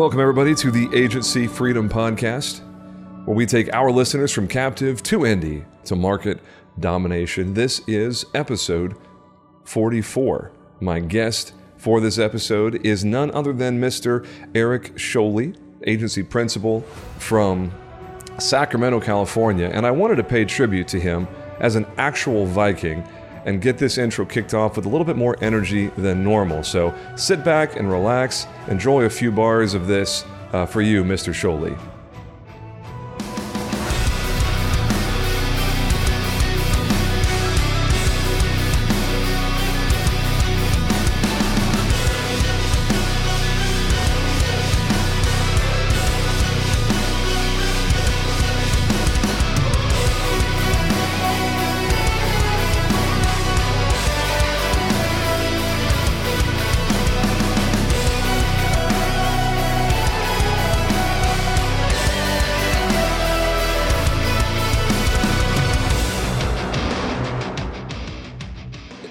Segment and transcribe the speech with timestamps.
[0.00, 2.62] Welcome, everybody, to the Agency Freedom Podcast,
[3.26, 6.40] where we take our listeners from captive to indie to market
[6.78, 7.52] domination.
[7.52, 8.94] This is episode
[9.64, 10.52] 44.
[10.80, 14.26] My guest for this episode is none other than Mr.
[14.54, 15.54] Eric Scholey,
[15.86, 16.80] agency principal
[17.18, 17.70] from
[18.38, 19.70] Sacramento, California.
[19.70, 21.28] And I wanted to pay tribute to him
[21.58, 23.06] as an actual Viking
[23.44, 26.62] and get this intro kicked off with a little bit more energy than normal.
[26.62, 31.32] So sit back and relax, enjoy a few bars of this uh, for you, Mr.
[31.32, 31.78] Scholey.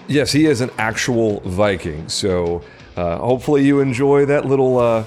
[0.10, 2.10] Yes, he is an actual Viking.
[2.10, 2.64] So
[2.98, 5.06] uh, hopefully you enjoy that little uh,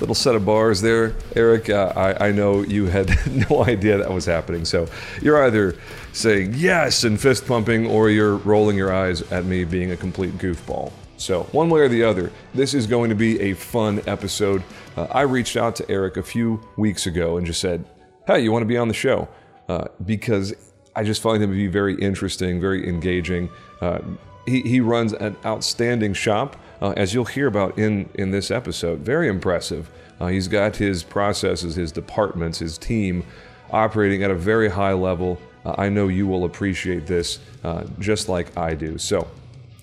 [0.00, 1.70] little set of bars there, Eric.
[1.70, 3.14] Uh, I, I, know you had
[3.50, 4.64] no idea that was happening.
[4.64, 4.88] So
[5.22, 5.76] you're either
[6.12, 10.36] saying yes and fist pumping, or you're rolling your eyes at me being a complete
[10.36, 10.90] goofball.
[11.16, 14.64] So one way or the other, this is going to be a fun episode.
[14.96, 17.84] Uh, I reached out to Eric a few weeks ago and just said,
[18.26, 19.28] "Hey, you want to be on the show?"
[19.68, 20.54] Uh, because
[20.96, 23.48] I just find him to be very interesting, very engaging.
[23.80, 24.00] Uh,
[24.46, 29.00] he, he runs an outstanding shop, uh, as you'll hear about in, in this episode.
[29.00, 29.90] Very impressive.
[30.20, 33.24] Uh, he's got his processes, his departments, his team
[33.70, 35.38] operating at a very high level.
[35.64, 38.98] Uh, I know you will appreciate this uh, just like I do.
[38.98, 39.28] So,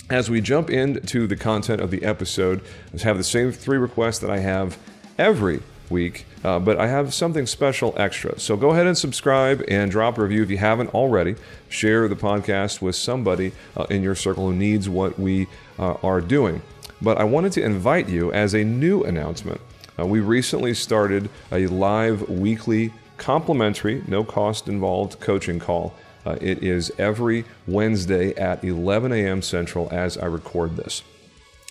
[0.09, 2.61] as we jump into the content of the episode,
[2.91, 4.77] let's have the same three requests that I have
[5.17, 8.39] every week, uh, but I have something special extra.
[8.39, 11.35] So go ahead and subscribe and drop a review if you haven't already.
[11.69, 15.47] Share the podcast with somebody uh, in your circle who needs what we
[15.79, 16.61] uh, are doing.
[17.01, 19.61] But I wanted to invite you as a new announcement.
[19.99, 25.93] Uh, we recently started a live weekly complimentary, no cost involved coaching call.
[26.25, 29.41] Uh, it is every Wednesday at 11 a.m.
[29.41, 31.03] Central as I record this.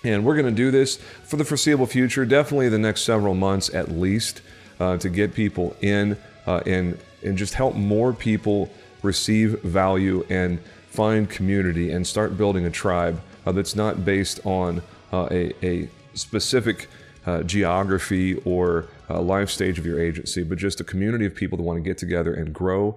[0.07, 3.75] And we're going to do this for the foreseeable future, definitely the next several months
[3.75, 4.41] at least,
[4.79, 8.71] uh, to get people in uh, and, and just help more people
[9.03, 14.81] receive value and find community and start building a tribe uh, that's not based on
[15.13, 16.89] uh, a, a specific
[17.27, 21.59] uh, geography or uh, life stage of your agency, but just a community of people
[21.59, 22.97] that want to get together and grow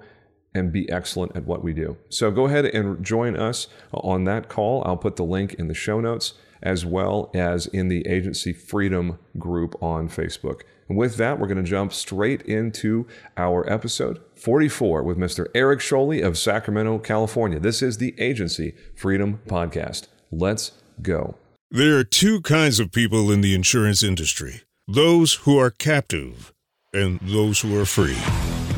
[0.53, 1.97] and be excellent at what we do.
[2.09, 4.84] So go ahead and join us on that call.
[4.86, 9.20] I'll put the link in the show notes as well as in the Agency Freedom
[9.38, 10.62] group on Facebook.
[10.88, 15.47] And with that, we're going to jump straight into our episode 44 with Mr.
[15.53, 17.59] Eric Scholey of Sacramento, California.
[17.59, 20.08] This is the Agency Freedom Podcast.
[20.31, 20.72] Let's
[21.02, 21.36] go.
[21.72, 26.52] There are two kinds of people in the insurance industry those who are captive
[26.91, 28.18] and those who are free.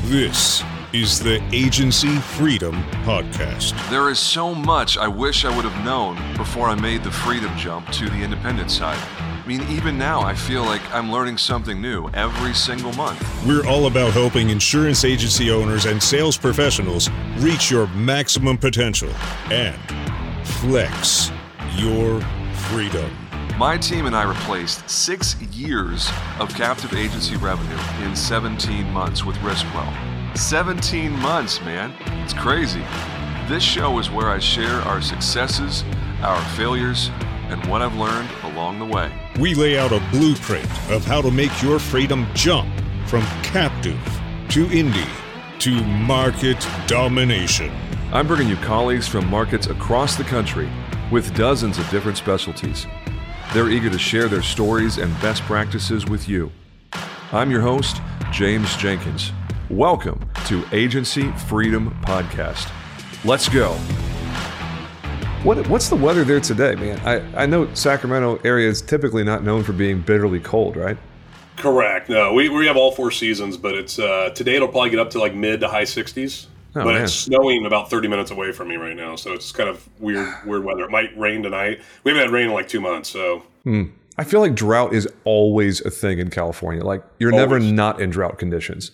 [0.09, 0.62] This
[0.94, 2.74] is the Agency Freedom
[3.06, 3.72] Podcast.
[3.90, 7.56] There is so much I wish I would have known before I made the freedom
[7.57, 8.97] jump to the independent side.
[9.18, 13.25] I mean, even now, I feel like I'm learning something new every single month.
[13.47, 19.09] We're all about helping insurance agency owners and sales professionals reach your maximum potential
[19.50, 19.80] and
[20.46, 21.31] flex
[21.78, 22.19] your
[22.69, 23.09] freedom.
[23.57, 26.09] My team and I replaced six years
[26.40, 30.11] of captive agency revenue in 17 months with RiskWell.
[30.36, 31.94] 17 months, man.
[32.24, 32.84] It's crazy.
[33.47, 35.84] This show is where I share our successes,
[36.22, 37.09] our failures,
[37.50, 39.12] and what I've learned along the way.
[39.40, 42.69] We lay out a blueprint of how to make your freedom jump
[43.07, 44.00] from captive
[44.50, 45.10] to indie
[45.60, 47.72] to market domination.
[48.13, 50.69] I'm bringing you colleagues from markets across the country
[51.12, 52.88] with dozens of different specialties.
[53.54, 56.51] They're eager to share their stories and best practices with you.
[57.33, 58.01] I'm your host,
[58.31, 59.33] James Jenkins.
[59.71, 62.69] Welcome to Agency Freedom Podcast.
[63.23, 63.71] Let's go.
[65.44, 67.00] What, what's the weather there today, man?
[67.07, 70.97] I, I know Sacramento area is typically not known for being bitterly cold, right?
[71.56, 72.09] Correct.
[72.09, 75.09] No, we, we have all four seasons, but it's uh, today it'll probably get up
[75.12, 76.47] to like mid to high 60s.
[76.75, 77.03] Oh, but man.
[77.03, 80.27] it's snowing about 30 minutes away from me right now, so it's kind of weird
[80.45, 80.83] weird weather.
[80.83, 81.79] It might rain tonight.
[82.03, 83.44] We haven't had rain in like two months, so.
[83.63, 83.83] Hmm.
[84.18, 86.83] I feel like drought is always a thing in California.
[86.83, 87.50] Like you're always.
[87.50, 88.91] never not in drought conditions.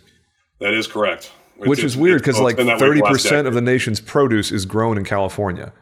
[0.60, 1.32] That is correct.
[1.58, 5.74] Which is weird because like thirty percent of the nation's produce is grown in California.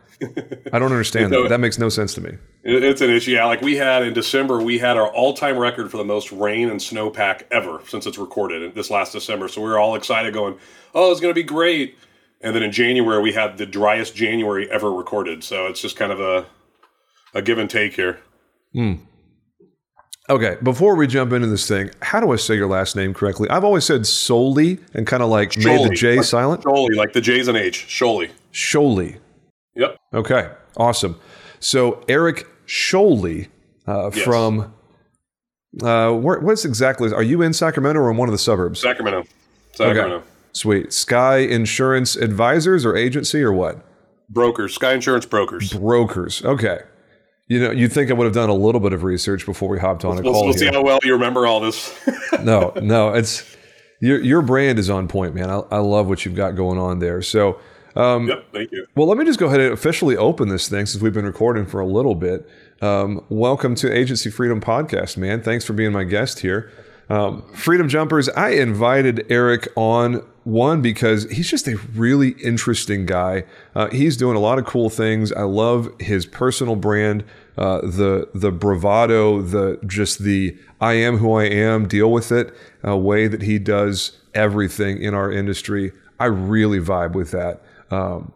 [0.71, 1.45] I don't understand that.
[1.49, 2.37] That makes no sense to me.
[2.63, 3.31] It's an issue.
[3.31, 6.69] Yeah, like we had in December, we had our all-time record for the most rain
[6.69, 9.49] and snowpack ever since it's recorded this last December.
[9.49, 10.57] So we were all excited, going,
[10.93, 11.97] "Oh, it's going to be great!"
[12.41, 15.43] And then in January, we had the driest January ever recorded.
[15.43, 16.45] So it's just kind of a
[17.33, 18.19] a give and take here.
[18.73, 18.93] Hmm.
[20.27, 23.47] Okay, before we jump into this thing, how do I say your last name correctly?
[23.49, 26.63] I've always said solely and kind of like Scholey, made the J like, silent.
[26.63, 27.85] Scholey, like the J's and H.
[27.87, 28.31] Scholey.
[28.51, 29.19] Scholey.
[29.75, 29.97] Yep.
[30.15, 31.19] Okay, awesome.
[31.59, 33.49] So Eric Scholey
[33.87, 34.23] uh, yes.
[34.23, 34.73] from
[35.83, 37.13] uh, where, what's exactly?
[37.13, 38.79] Are you in Sacramento or in one of the suburbs?
[38.79, 39.25] Sacramento.
[39.73, 40.17] Sacramento.
[40.17, 40.25] Okay.
[40.53, 40.93] Sweet.
[40.93, 43.85] Sky Insurance Advisors or agency or what?
[44.29, 44.73] Brokers.
[44.73, 45.73] Sky Insurance Brokers.
[45.73, 46.43] Brokers.
[46.43, 46.79] Okay.
[47.47, 49.77] You know, you'd think I would have done a little bit of research before we
[49.77, 50.45] hopped on a call.
[50.45, 50.57] We'll here.
[50.57, 51.93] see how well you remember all this.
[52.41, 53.45] no, no, it's
[53.99, 55.51] your your brand is on point, man.
[55.51, 57.21] I, I love what you've got going on there.
[57.21, 57.59] So,
[57.95, 58.87] um, yep, thank you.
[58.95, 61.67] Well, let me just go ahead and officially open this thing since we've been recording
[61.67, 62.49] for a little bit.
[62.81, 65.43] Um, welcome to Agency Freedom Podcast, man.
[65.43, 66.71] Thanks for being my guest here.
[67.09, 73.43] Um, Freedom Jumpers, I invited Eric on one because he's just a really interesting guy.
[73.75, 75.31] Uh, he's doing a lot of cool things.
[75.31, 77.23] I love his personal brand,
[77.57, 82.55] uh, the the bravado, the just the I am who I am, deal with it
[82.85, 85.91] uh, way that he does everything in our industry.
[86.19, 87.61] I really vibe with that.
[87.91, 88.31] Um,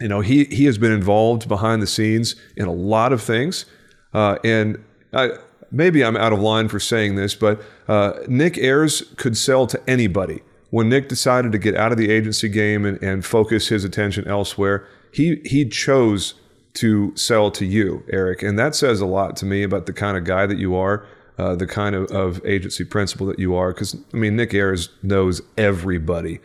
[0.00, 3.64] you know, he he has been involved behind the scenes in a lot of things,
[4.12, 4.82] uh, and
[5.12, 5.30] I
[5.74, 9.90] maybe I'm out of line for saying this, but uh, Nick Ayers could sell to
[9.90, 10.42] anybody.
[10.70, 14.26] When Nick decided to get out of the agency game and, and focus his attention
[14.26, 16.34] elsewhere, he he chose
[16.74, 20.16] to sell to you, Eric, and that says a lot to me about the kind
[20.16, 21.06] of guy that you are,
[21.38, 23.72] uh, the kind of, of agency principal that you are.
[23.72, 26.40] Because I mean, Nick Ayers knows everybody,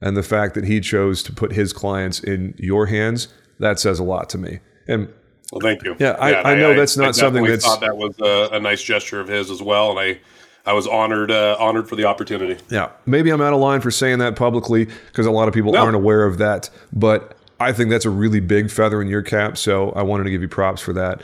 [0.00, 3.28] and the fact that he chose to put his clients in your hands
[3.58, 4.60] that says a lot to me.
[4.86, 5.08] And
[5.52, 5.96] well, thank you.
[5.98, 7.64] Yeah, I, yeah, I know I, that's not I something that's.
[7.64, 10.20] I thought that was a, a, nice gesture of his as well, and I,
[10.66, 12.60] I was honored, uh, honored for the opportunity.
[12.70, 15.72] Yeah, maybe I'm out of line for saying that publicly because a lot of people
[15.72, 15.80] no.
[15.80, 19.56] aren't aware of that, but I think that's a really big feather in your cap.
[19.56, 21.22] So I wanted to give you props for that.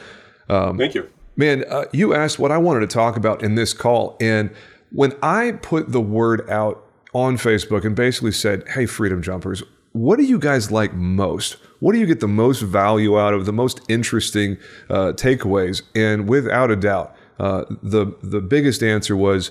[0.49, 1.65] Um, thank you, man.
[1.69, 4.51] Uh, you asked what I wanted to talk about in this call, and
[4.93, 6.85] when I put the word out
[7.15, 11.95] on Facebook and basically said, "Hey, Freedom Jumpers, what do you guys like most?" What
[11.95, 14.59] do you get the most value out of, the most interesting
[14.89, 15.83] uh, takeaways?
[15.95, 19.51] And without a doubt, uh, the the biggest answer was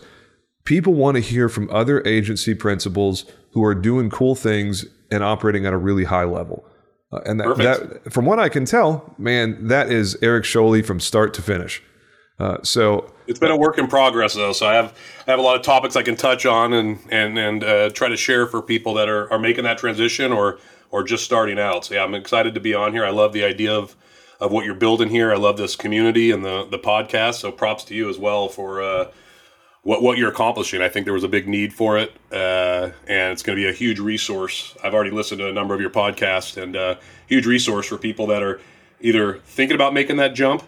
[0.63, 5.65] people want to hear from other agency principals who are doing cool things and operating
[5.65, 6.63] at a really high level.
[7.12, 11.00] Uh, and that, that, from what I can tell, man, that is Eric Scholey from
[11.00, 11.81] start to finish.
[12.38, 14.51] Uh, so it's been a work in progress, though.
[14.51, 14.97] So I have
[15.27, 18.09] I have a lot of topics I can touch on and and and uh, try
[18.09, 20.57] to share for people that are are making that transition or
[20.89, 21.85] or just starting out.
[21.85, 23.05] So yeah, I'm excited to be on here.
[23.05, 23.95] I love the idea of
[24.41, 25.31] of what you're building here.
[25.31, 27.35] I love this community and the the podcast.
[27.35, 29.11] So props to you as well for uh,
[29.83, 30.81] what what you're accomplishing.
[30.81, 33.69] I think there was a big need for it, uh, and it's going to be
[33.69, 34.75] a huge resource.
[34.83, 36.95] I've already listened to a number of your podcasts, and uh,
[37.27, 38.59] huge resource for people that are
[39.01, 40.63] either thinking about making that jump,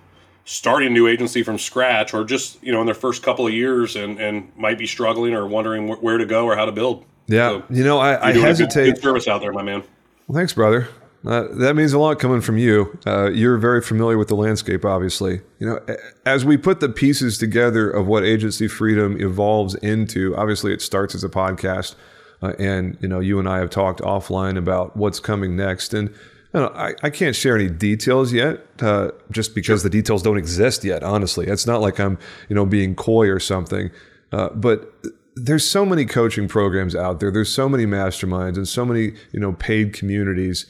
[0.51, 3.53] starting a new agency from scratch, or just you know in their first couple of
[3.53, 6.71] years and and might be struggling or wondering wh- where to go or how to
[6.71, 7.05] build.
[7.27, 8.85] Yeah, so you know I, I hesitate.
[8.85, 9.83] Good, good service out there, my man.
[10.27, 10.89] Well, thanks, brother.
[11.25, 12.97] Uh, that means a lot coming from you.
[13.05, 15.39] Uh, you're very familiar with the landscape, obviously.
[15.59, 20.73] You know, as we put the pieces together of what agency freedom evolves into, obviously
[20.73, 21.93] it starts as a podcast,
[22.41, 26.13] uh, and you know, you and I have talked offline about what's coming next, and
[26.53, 29.89] I, I can't share any details yet, uh, just because sure.
[29.89, 31.01] the details don't exist yet.
[31.01, 32.17] Honestly, it's not like I'm
[32.49, 33.89] you know being coy or something,
[34.31, 34.93] uh, but
[35.35, 37.31] there's so many coaching programs out there.
[37.31, 40.65] There's so many masterminds and so many, you know, paid communities.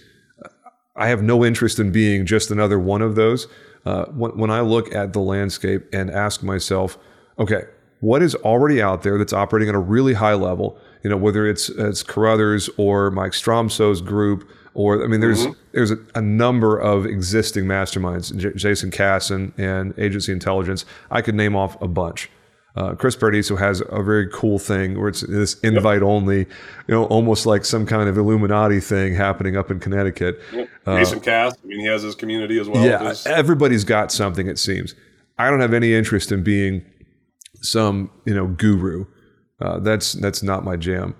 [0.95, 3.47] I have no interest in being just another one of those.
[3.85, 6.97] Uh, when, when I look at the landscape and ask myself,
[7.39, 7.63] okay,
[8.01, 10.77] what is already out there that's operating at a really high level?
[11.03, 15.59] You know, whether it's it's Carruthers or Mike Stromsoe's group, or I mean, there's mm-hmm.
[15.73, 20.85] there's a, a, number of existing masterminds, J- Jason Cass and, and Agency Intelligence.
[21.09, 22.29] I could name off a bunch.
[22.75, 26.47] Uh, Chris Paradiso has a very cool thing where it's this invite only, you
[26.87, 30.39] know, almost like some kind of Illuminati thing happening up in Connecticut.
[30.53, 30.69] Yep.
[30.85, 32.85] Uh, Jason Cass, I mean, he has his community as well.
[32.85, 34.47] Yeah, everybody's got something.
[34.47, 34.95] It seems.
[35.37, 36.85] I don't have any interest in being
[37.61, 39.05] some, you know, guru.
[39.59, 41.15] Uh, that's that's not my jam.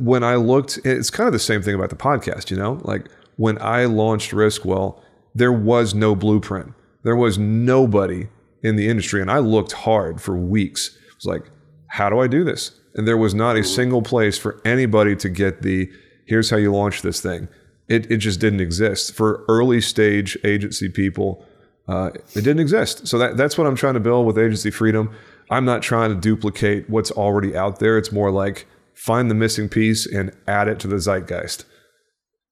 [0.00, 2.50] When I looked, it's kind of the same thing about the podcast.
[2.50, 5.00] You know, like when I launched Riskwell,
[5.34, 6.72] there was no blueprint.
[7.02, 8.28] There was nobody
[8.62, 9.20] in the industry.
[9.20, 10.96] And I looked hard for weeks.
[11.08, 11.50] It was like,
[11.88, 12.80] how do I do this?
[12.94, 15.90] And there was not a single place for anybody to get the
[16.26, 17.48] here's how you launch this thing.
[17.88, 21.44] It, it just didn't exist for early stage agency people.
[21.86, 23.06] Uh, it didn't exist.
[23.06, 25.14] So that, that's what I'm trying to build with agency freedom.
[25.50, 27.98] I'm not trying to duplicate what's already out there.
[27.98, 31.64] It's more like find the missing piece and add it to the zeitgeist.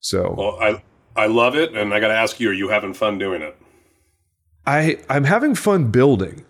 [0.00, 0.82] So well, I
[1.16, 3.56] I love it, and I got to ask you: Are you having fun doing it?
[4.66, 6.44] I I'm having fun building.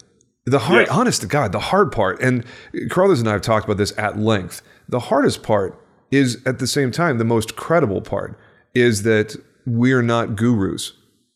[0.44, 0.96] The hard, yes.
[0.96, 2.44] honest to God, the hard part, and
[2.90, 4.61] Carlos and I have talked about this at length.
[4.88, 5.80] The hardest part
[6.11, 8.37] is at the same time the most credible part
[8.75, 10.94] is that we are not gurus.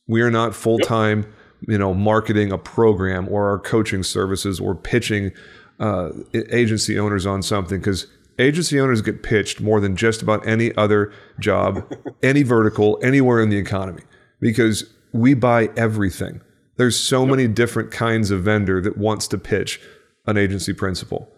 [0.09, 1.31] We are not full time, yep.
[1.69, 5.33] you know, marketing a program or our coaching services or pitching
[5.79, 8.07] uh, agency owners on something because
[8.39, 11.91] agency owners get pitched more than just about any other job,
[12.23, 14.03] any vertical, anywhere in the economy
[14.41, 16.41] because we buy everything.
[16.77, 17.31] There's so yep.
[17.31, 19.81] many different kinds of vendor that wants to pitch
[20.27, 21.31] an agency principal.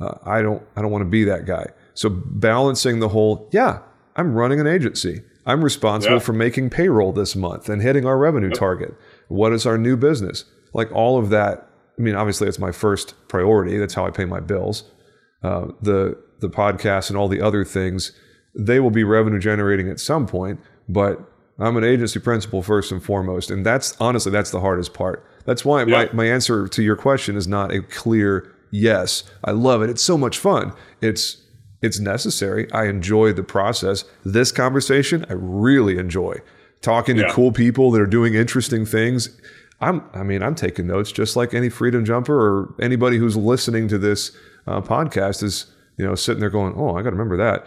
[0.00, 1.66] Uh, I don't I don't want to be that guy.
[1.94, 3.80] So balancing the whole, yeah,
[4.16, 5.22] I'm running an agency.
[5.46, 6.20] I'm responsible yeah.
[6.20, 8.58] for making payroll this month and hitting our revenue yep.
[8.58, 8.94] target.
[9.28, 10.44] What is our new business?
[10.74, 11.70] Like all of that.
[11.98, 13.78] I mean, obviously, it's my first priority.
[13.78, 14.84] That's how I pay my bills.
[15.42, 18.12] Uh, the the podcast and all the other things,
[18.54, 20.60] they will be revenue generating at some point.
[20.88, 21.20] But
[21.58, 25.26] I'm an agency principal first and foremost, and that's honestly that's the hardest part.
[25.44, 26.06] That's why yeah.
[26.06, 29.24] my, my answer to your question is not a clear yes.
[29.44, 29.90] I love it.
[29.90, 30.72] It's so much fun.
[31.00, 31.42] It's
[31.82, 32.70] it's necessary.
[32.72, 34.04] I enjoy the process.
[34.24, 36.40] This conversation, I really enjoy
[36.80, 37.26] talking yeah.
[37.26, 39.40] to cool people that are doing interesting things.
[39.80, 43.88] I'm, I mean, I'm taking notes just like any freedom jumper or anybody who's listening
[43.88, 44.34] to this
[44.66, 45.66] uh, podcast is,
[45.96, 47.66] you know, sitting there going, "Oh, I got to remember that."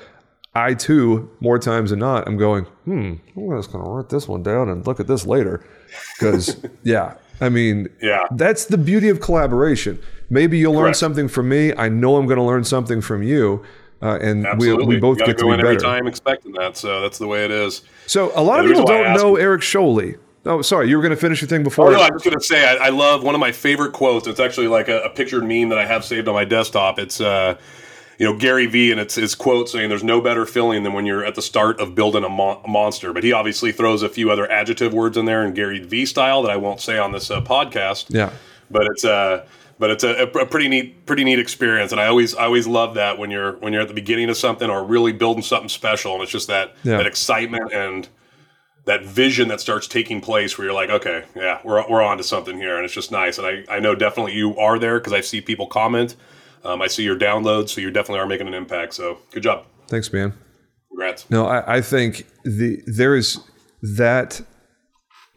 [0.55, 4.27] I too, more times than not, I'm going, "Hmm, I'm just going to write this
[4.27, 5.65] one down and look at this later,"
[6.17, 10.01] because yeah, I mean, yeah, that's the beauty of collaboration.
[10.29, 10.83] Maybe you'll Correct.
[10.83, 11.73] learn something from me.
[11.73, 13.63] I know I'm going to learn something from you.
[14.01, 15.67] Uh, and we, we both get to be better.
[15.67, 17.81] Every time expecting that, so that's the way it is.
[18.07, 20.17] So a lot of people don't know Eric Scholey.
[20.45, 21.89] Oh, sorry, you were going to finish your thing before.
[21.89, 24.25] Oh, no, I was going to say I, I, love one of my favorite quotes.
[24.25, 26.97] It's actually like a, a, pictured meme that I have saved on my desktop.
[26.97, 27.57] It's uh,
[28.19, 31.05] you know Gary Vee, and it's his quote saying, "There's no better feeling than when
[31.05, 34.29] you're at the start of building a, a monster." But he obviously throws a few
[34.29, 37.31] other adjective words in there in Gary Vee style that I won't say on this
[37.31, 38.07] uh, podcast.
[38.09, 38.31] Yeah,
[38.69, 39.45] but it's uh
[39.79, 42.95] but it's a, a, pretty neat pretty neat experience and i always i always love
[42.95, 46.13] that when you're when you're at the beginning of something or really building something special
[46.13, 46.97] and it's just that yeah.
[46.97, 48.09] that excitement and
[48.85, 52.23] that vision that starts taking place where you're like okay yeah we're, we're on to
[52.23, 55.13] something here and it's just nice and i, I know definitely you are there because
[55.13, 56.15] i see people comment
[56.63, 59.65] um, i see your downloads so you definitely are making an impact so good job
[59.87, 60.33] thanks man
[60.89, 63.39] congrats no i, I think the there is
[63.81, 64.41] that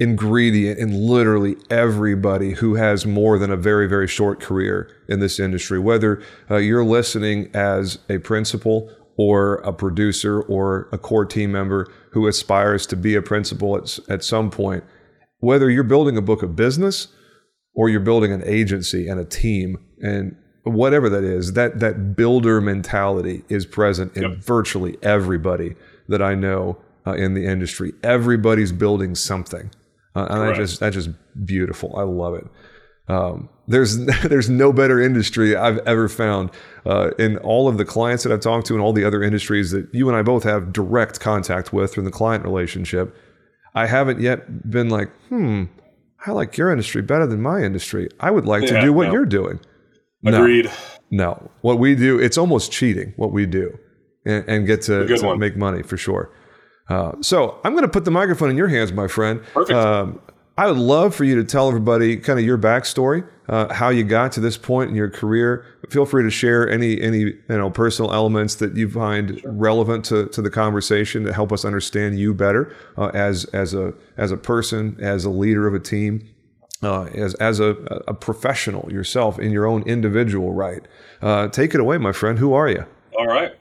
[0.02, 5.38] ingredient in literally everybody who has more than a very, very short career in this
[5.38, 5.78] industry.
[5.78, 11.86] Whether uh, you're listening as a principal or a producer or a core team member
[12.10, 14.82] who aspires to be a principal at, at some point,
[15.38, 17.06] whether you're building a book of business
[17.72, 22.60] or you're building an agency and a team and whatever that is, that that builder
[22.60, 24.38] mentality is present in yep.
[24.38, 25.74] virtually everybody
[26.08, 27.92] that I know uh, in the industry.
[28.02, 29.70] Everybody's building something.
[30.14, 31.10] Uh, and that just that's just
[31.44, 31.96] beautiful.
[31.96, 32.46] I love it.
[33.08, 36.50] Um, there's there's no better industry I've ever found
[36.86, 39.70] uh, in all of the clients that I've talked to and all the other industries
[39.70, 43.16] that you and I both have direct contact with in the client relationship.
[43.74, 45.64] I haven't yet been like, hmm,
[46.26, 48.08] I like your industry better than my industry.
[48.20, 49.12] I would like yeah, to do what no.
[49.12, 49.60] you're doing.
[50.24, 50.70] Agreed.
[51.10, 53.78] No, no, what we do, it's almost cheating what we do,
[54.24, 56.32] and, and get to, to make money for sure.
[56.88, 59.42] Uh, so I'm going to put the microphone in your hands, my friend.
[59.54, 59.78] Perfect.
[59.78, 60.20] Um,
[60.58, 64.04] I would love for you to tell everybody kind of your backstory, uh, how you
[64.04, 65.64] got to this point in your career.
[65.88, 69.50] Feel free to share any any you know personal elements that you find sure.
[69.50, 73.94] relevant to, to the conversation to help us understand you better uh, as as a
[74.18, 76.28] as a person, as a leader of a team,
[76.82, 77.70] uh, as as a,
[78.08, 80.82] a professional yourself in your own individual right.
[81.20, 82.38] Uh, take it away, my friend.
[82.38, 82.84] Who are you?
[83.16, 83.52] All right.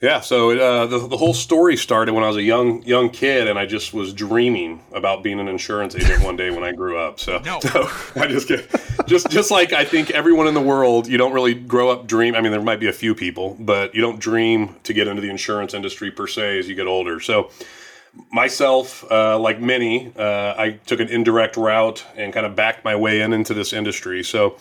[0.00, 3.46] Yeah, so uh, the the whole story started when I was a young young kid,
[3.46, 6.98] and I just was dreaming about being an insurance agent one day when I grew
[6.98, 7.20] up.
[7.20, 7.60] So, no.
[7.72, 7.86] so
[8.16, 8.66] I just get
[9.06, 12.34] just just like I think everyone in the world, you don't really grow up dream.
[12.34, 15.20] I mean, there might be a few people, but you don't dream to get into
[15.20, 17.20] the insurance industry per se as you get older.
[17.20, 17.50] So,
[18.32, 22.96] myself, uh, like many, uh, I took an indirect route and kind of backed my
[22.96, 24.22] way in into this industry.
[24.22, 24.56] So.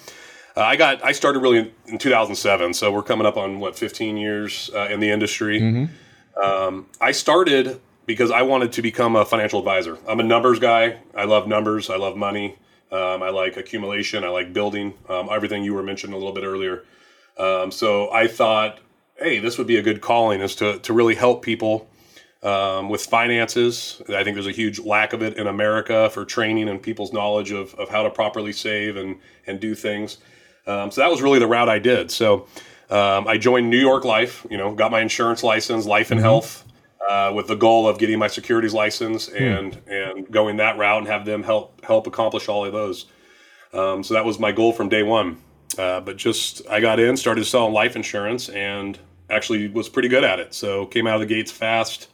[0.57, 4.17] Uh, I got I started really in, 2007, so we're coming up on what 15
[4.17, 5.61] years uh, in the industry.
[5.61, 6.41] Mm-hmm.
[6.43, 9.99] Um, I started because I wanted to become a financial advisor.
[10.07, 10.97] I'm a numbers guy.
[11.15, 11.91] I love numbers.
[11.91, 12.57] I love money.
[12.91, 14.23] Um, I like accumulation.
[14.23, 14.95] I like building.
[15.07, 16.85] Um, everything you were mentioning a little bit earlier.
[17.37, 18.79] Um, so I thought,
[19.17, 21.87] hey, this would be a good calling is to to really help people
[22.43, 24.01] um, with finances.
[24.09, 27.51] I think there's a huge lack of it in America for training and people's knowledge
[27.51, 29.17] of, of how to properly save and,
[29.47, 30.17] and do things.
[30.65, 32.11] Um, so that was really the route I did.
[32.11, 32.47] So
[32.89, 36.25] um, I joined New York Life, you know, got my insurance license, life and mm-hmm.
[36.25, 36.65] health,
[37.07, 39.35] uh, with the goal of getting my securities license hmm.
[39.37, 39.91] and hmm.
[39.91, 43.07] and going that route and have them help help accomplish all of those.
[43.73, 45.37] Um, so that was my goal from day one.
[45.77, 48.97] Uh, but just I got in, started selling life insurance, and
[49.29, 50.53] actually was pretty good at it.
[50.53, 52.07] So came out of the gates fast.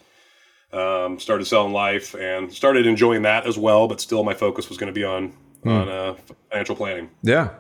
[0.76, 3.88] Um, started selling life and started enjoying that as well.
[3.88, 5.30] But still, my focus was going to be on
[5.64, 5.70] hmm.
[5.70, 6.16] on uh,
[6.50, 7.10] financial planning.
[7.24, 7.52] Yeah,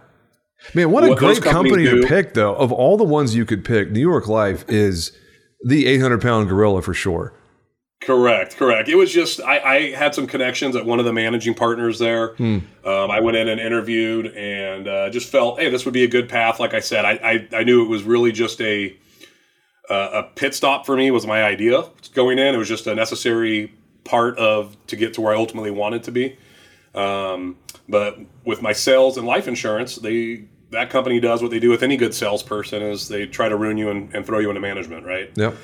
[0.74, 2.55] man, what a great company do, to pick, though.
[2.55, 5.12] Of all the ones you could pick, New York Life is
[5.63, 7.34] the 800 pound gorilla for sure.
[8.01, 8.88] Correct, correct.
[8.88, 12.36] It was just I, I, had some connections at one of the managing partners there.
[12.36, 12.60] Hmm.
[12.84, 16.07] Um, I went in and interviewed, and uh, just felt, hey, this would be a
[16.07, 16.60] good path.
[16.60, 18.95] Like I said, I I, I knew it was really just a
[19.89, 22.56] uh, a pit stop for me was my idea going in.
[22.56, 23.74] It was just a necessary
[24.04, 26.38] part of to get to where I ultimately wanted to be.
[26.94, 27.58] Um,
[27.89, 31.84] but with my sales and life insurance, they that company does what they do with
[31.84, 35.06] any good salesperson is they try to ruin you and, and throw you into management,
[35.06, 35.32] right?
[35.36, 35.56] Yep.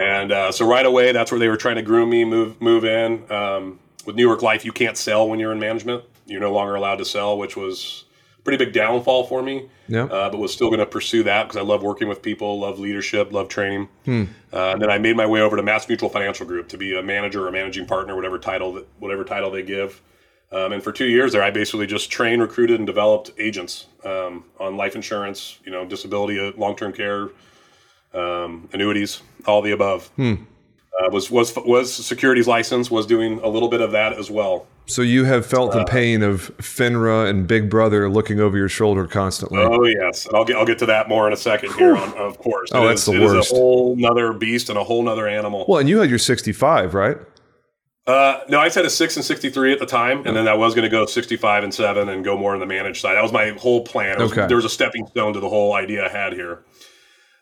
[0.00, 2.84] And uh, so right away, that's where they were trying to groom me, move move
[2.84, 3.30] in.
[3.30, 6.04] Um, with New York Life, you can't sell when you're in management.
[6.26, 8.04] You're no longer allowed to sell, which was
[8.46, 9.68] pretty big downfall for me.
[9.88, 10.04] Yeah.
[10.04, 12.78] Uh, but was still going to pursue that because I love working with people, love
[12.78, 13.88] leadership, love training.
[14.04, 14.24] Hmm.
[14.52, 16.96] Uh, and then I made my way over to Mass Mutual Financial Group to be
[16.96, 20.00] a manager or managing partner, whatever title that, whatever title they give.
[20.52, 24.44] Um, and for two years there, I basically just trained, recruited, and developed agents um,
[24.60, 27.30] on life insurance, you know, disability, uh, long-term care,
[28.14, 30.06] um, annuities, all the above.
[30.14, 30.34] Hmm.
[30.98, 34.66] Uh, was was was securities license, was doing a little bit of that as well.
[34.88, 38.68] So you have felt the uh, pain of FINRA and Big Brother looking over your
[38.68, 39.58] shoulder constantly.
[39.58, 41.96] Oh yes, I'll get I'll get to that more in a second here.
[41.96, 42.70] On, of course.
[42.72, 43.50] Oh, it that's is, the worst.
[43.50, 45.64] a whole nother beast and a whole nother animal.
[45.68, 47.18] Well, and you had your sixty-five, right?
[48.06, 50.76] Uh, no, I said a six and sixty-three at the time, and then I was
[50.76, 53.14] going to go sixty-five and seven and go more on the managed side.
[53.14, 54.20] That was my whole plan.
[54.20, 54.46] Was, okay.
[54.46, 56.62] There was a stepping stone to the whole idea I had here.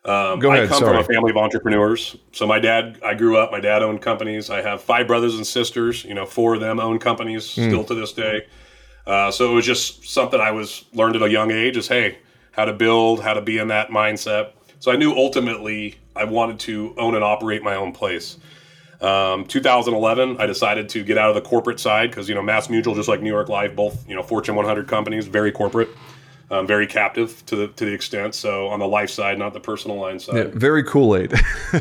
[0.06, 0.64] Um, Go ahead.
[0.64, 1.02] I come Sorry.
[1.02, 2.16] from a family of entrepreneurs.
[2.32, 3.50] So my dad, I grew up.
[3.50, 4.50] My dad owned companies.
[4.50, 6.04] I have five brothers and sisters.
[6.04, 7.68] You know, four of them own companies mm.
[7.68, 8.46] still to this day.
[9.06, 11.76] Uh, so it was just something I was learned at a young age.
[11.78, 12.18] Is hey,
[12.52, 14.52] how to build, how to be in that mindset.
[14.78, 18.36] So I knew ultimately I wanted to own and operate my own place.
[19.00, 22.70] Um, 2011, I decided to get out of the corporate side because you know Mass
[22.70, 25.88] Mutual, just like New York Life, both you know Fortune 100 companies, very corporate,
[26.50, 28.35] um, very captive to the to the extent.
[28.35, 30.37] So on the life side, not the personal line side.
[30.37, 31.33] Yeah, very Kool Aid.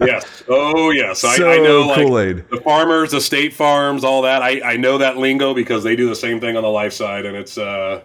[0.00, 0.42] yes.
[0.48, 1.24] Oh yes.
[1.24, 2.48] I, so I know like, Kool-Aid.
[2.50, 4.42] the farmers, the state farms, all that.
[4.42, 7.26] I, I know that lingo because they do the same thing on the life side,
[7.26, 7.58] and it's.
[7.58, 8.02] Uh,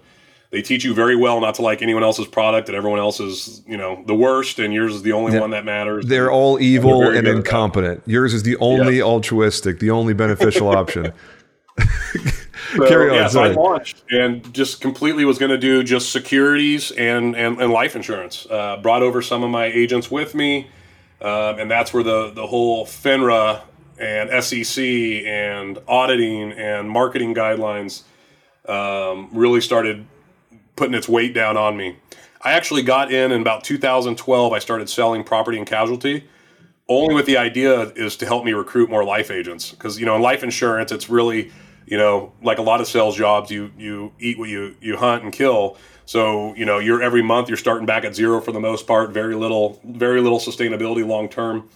[0.52, 3.64] they teach you very well not to like anyone else's product and everyone else is
[3.66, 5.40] you know the worst and yours is the only yeah.
[5.40, 10.14] one that matters they're all evil and incompetent yours is the only altruistic the only
[10.14, 11.12] beneficial option
[12.76, 13.16] so, Carry on.
[13.16, 17.62] Yeah, so I launched and just completely was going to do just securities and, and,
[17.62, 18.48] and life insurance.
[18.50, 20.68] Uh, brought over some of my agents with me,
[21.22, 23.62] um, and that's where the, the whole FINRA
[24.00, 28.04] and SEC and auditing and marketing guidelines
[28.68, 30.06] um, really started
[30.76, 31.98] putting its weight down on me.
[32.42, 34.54] I actually got in in about 2012.
[34.54, 36.28] I started selling property and casualty,
[36.88, 39.72] only with the idea is to help me recruit more life agents.
[39.72, 41.52] Because you know, in life insurance, it's really
[41.92, 45.24] you know like a lot of sales jobs, you you eat what you you hunt
[45.24, 45.78] and kill.
[46.06, 49.12] So you know, you're every month you're starting back at zero for the most part.
[49.12, 51.70] Very little, very little sustainability long term.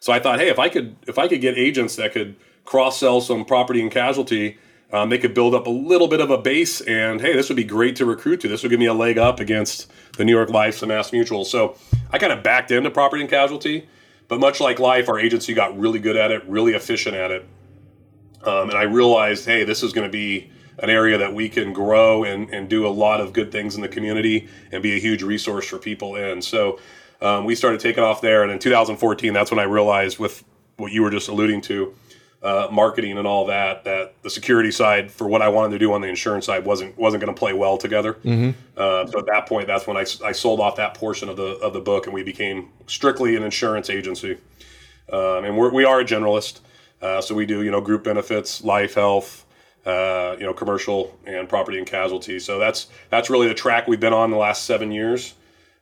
[0.00, 2.98] So I thought, hey, if I could if I could get agents that could cross
[2.98, 4.58] sell some property and casualty
[4.90, 7.56] um, they could build up a little bit of a base, and hey, this would
[7.56, 8.48] be great to recruit to.
[8.48, 11.44] This would give me a leg up against the New York Life and Mass Mutual.
[11.44, 11.76] So
[12.10, 13.86] I kind of backed into property and casualty,
[14.28, 17.46] but much like life, our agency got really good at it, really efficient at it.
[18.44, 21.72] Um, and I realized, hey, this is going to be an area that we can
[21.72, 25.00] grow and, and do a lot of good things in the community and be a
[25.00, 26.40] huge resource for people in.
[26.40, 26.78] So
[27.20, 28.42] um, we started taking off there.
[28.42, 30.44] And in 2014, that's when I realized, with
[30.76, 31.94] what you were just alluding to,
[32.42, 35.92] uh, marketing and all that that the security side for what I wanted to do
[35.92, 38.14] on the insurance side wasn't wasn't going to play well together.
[38.14, 38.50] Mm-hmm.
[38.76, 41.56] Uh, so at that point, that's when I, I sold off that portion of the
[41.58, 44.38] of the book, and we became strictly an insurance agency.
[45.12, 46.60] Um, and we're, we are a generalist,
[47.00, 49.46] uh, so we do you know group benefits, life, health,
[49.86, 52.38] uh, you know commercial and property and casualty.
[52.38, 55.34] So that's that's really the track we've been on the last seven years.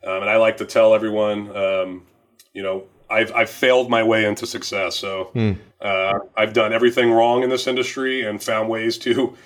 [0.04, 2.06] Um, and I like to tell everyone, um,
[2.52, 4.96] you know, I've I've failed my way into success.
[4.96, 5.56] So mm.
[5.80, 9.36] uh, I've done everything wrong in this industry and found ways to,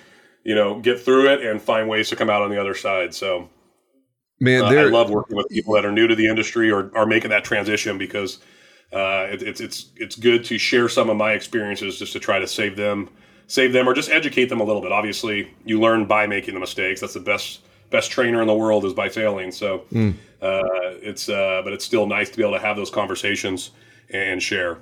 [0.43, 3.15] you know, get through it and find ways to come out on the other side.
[3.15, 3.49] So,
[4.39, 7.05] man, uh, I love working with people that are new to the industry or are
[7.05, 8.39] making that transition because
[8.93, 12.39] uh, it, it's it's it's good to share some of my experiences just to try
[12.39, 13.09] to save them
[13.51, 14.93] save them or just educate them a little bit.
[14.93, 17.01] Obviously, you learn by making the mistakes.
[17.01, 19.51] That's the best best trainer in the world is by failing.
[19.51, 20.13] So mm.
[20.41, 20.61] uh,
[21.01, 23.71] it's uh, but it's still nice to be able to have those conversations
[24.09, 24.77] and share.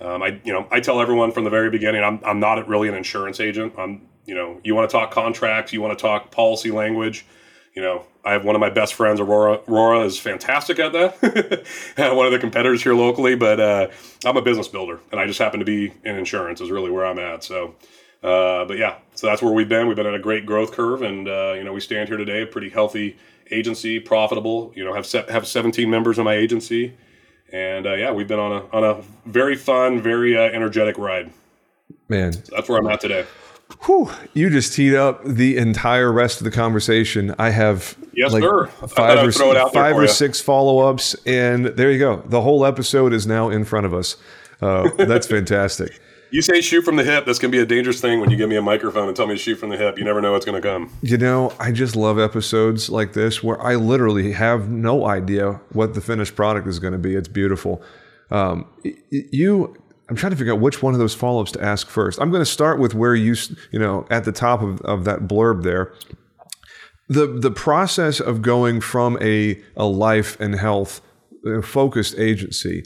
[0.00, 2.88] Um, I you know I tell everyone from the very beginning I'm I'm not really
[2.88, 3.74] an insurance agent.
[3.76, 7.26] I'm you know you want to talk contracts, you want to talk policy language.
[7.74, 9.60] You know I have one of my best friends, Aurora.
[9.68, 11.64] Aurora is fantastic at that.
[12.14, 13.88] one of the competitors here locally, but uh,
[14.24, 16.60] I'm a business builder, and I just happen to be in insurance.
[16.60, 17.44] Is really where I'm at.
[17.44, 17.76] So
[18.22, 19.86] uh, but yeah, so that's where we've been.
[19.86, 22.42] We've been on a great growth curve, and uh, you know we stand here today,
[22.42, 23.16] a pretty healthy
[23.52, 24.72] agency, profitable.
[24.74, 26.94] You know, have se- have 17 members in my agency,
[27.52, 31.30] and uh, yeah, we've been on a on a very fun, very uh, energetic ride.
[32.08, 33.26] Man, so that's where I'm at today.
[33.84, 37.34] Whew, you just teed up the entire rest of the conversation.
[37.38, 38.66] I have yes, like sir.
[38.66, 39.32] five or,
[39.70, 42.22] five or six follow ups, and there you go.
[42.26, 44.16] The whole episode is now in front of us.
[44.60, 46.00] Uh, that's fantastic.
[46.30, 47.24] You say shoot from the hip.
[47.24, 49.26] That's going to be a dangerous thing when you give me a microphone and tell
[49.26, 49.96] me to shoot from the hip.
[49.98, 50.90] You never know what's going to come.
[51.02, 55.94] You know, I just love episodes like this where I literally have no idea what
[55.94, 57.14] the finished product is going to be.
[57.14, 57.82] It's beautiful.
[58.30, 58.66] Um,
[59.10, 59.76] you,
[60.08, 62.20] I'm trying to figure out which one of those follow ups to ask first.
[62.20, 63.34] I'm going to start with where you,
[63.72, 65.92] you know, at the top of, of that blurb there.
[67.08, 71.00] The, the process of going from a, a life and health
[71.46, 72.84] uh, focused agency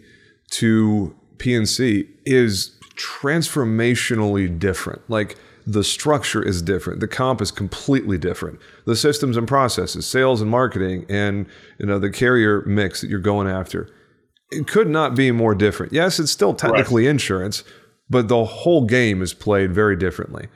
[0.51, 5.09] to P&C is transformationally different.
[5.09, 7.01] Like the structure is different.
[7.01, 8.59] The comp is completely different.
[8.87, 11.47] The systems and processes, sales and marketing, and
[11.79, 13.89] you know the carrier mix that you're going after,
[14.51, 15.93] it could not be more different.
[15.93, 17.11] Yes, it's still technically right.
[17.11, 17.65] insurance,
[18.09, 20.49] but the whole game is played very differently.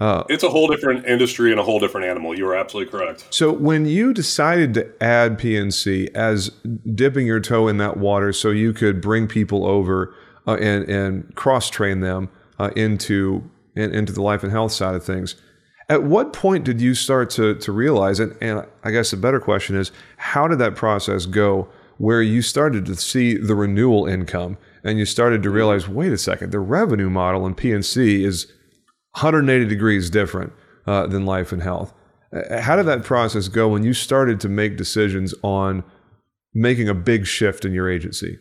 [0.00, 2.36] Uh, it's a whole different industry and a whole different animal.
[2.36, 3.26] You are absolutely correct.
[3.30, 6.50] So when you decided to add P&C as
[6.92, 10.12] dipping your toe in that water, so you could bring people over
[10.46, 14.96] uh, and and cross train them uh, into in, into the life and health side
[14.96, 15.36] of things.
[15.88, 18.36] At what point did you start to to realize it?
[18.40, 21.68] And I guess the better question is, how did that process go?
[22.02, 26.18] Where you started to see the renewal income, and you started to realize, wait a
[26.18, 28.46] second, the revenue model in P&C is
[29.12, 30.52] 180 degrees different
[30.84, 31.94] uh, than life and health.
[32.34, 35.84] Uh, how did that process go when you started to make decisions on
[36.52, 38.36] making a big shift in your agency?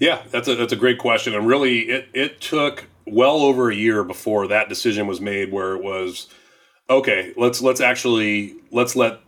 [0.00, 3.74] Yeah, that's a that's a great question, and really, it it took well over a
[3.76, 6.26] year before that decision was made, where it was
[6.90, 7.32] okay.
[7.36, 9.20] Let's let's actually let's let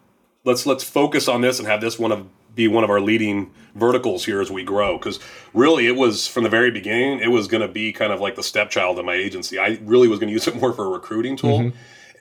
[0.44, 3.52] let's let's focus on this and have this one of be one of our leading
[3.76, 4.98] verticals here as we grow.
[4.98, 5.20] Because
[5.54, 8.34] really, it was from the very beginning, it was going to be kind of like
[8.34, 9.58] the stepchild of my agency.
[9.58, 11.76] I really was going to use it more for a recruiting tool, mm-hmm.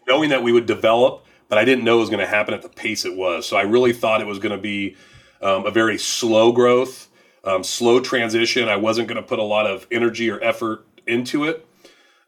[0.07, 2.61] knowing that we would develop, but I didn't know it was going to happen at
[2.61, 3.47] the pace it was.
[3.47, 4.95] So I really thought it was going to be
[5.41, 7.09] um, a very slow growth
[7.45, 8.67] um, slow transition.
[8.67, 11.65] I wasn't going to put a lot of energy or effort into it.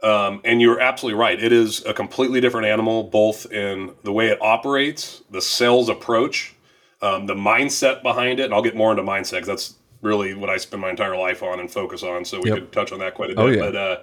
[0.04, 1.42] Um, and you're absolutely right.
[1.42, 6.54] It is a completely different animal, both in the way it operates, the sales approach,
[7.02, 8.46] um, the mindset behind it.
[8.46, 11.44] And I'll get more into mindset because that's really what I spend my entire life
[11.44, 12.26] on and focus on.
[12.26, 12.60] So we yep.
[12.60, 13.60] could touch on that quite a oh, bit.
[13.60, 13.72] Oh, yeah.
[13.72, 13.98] But uh,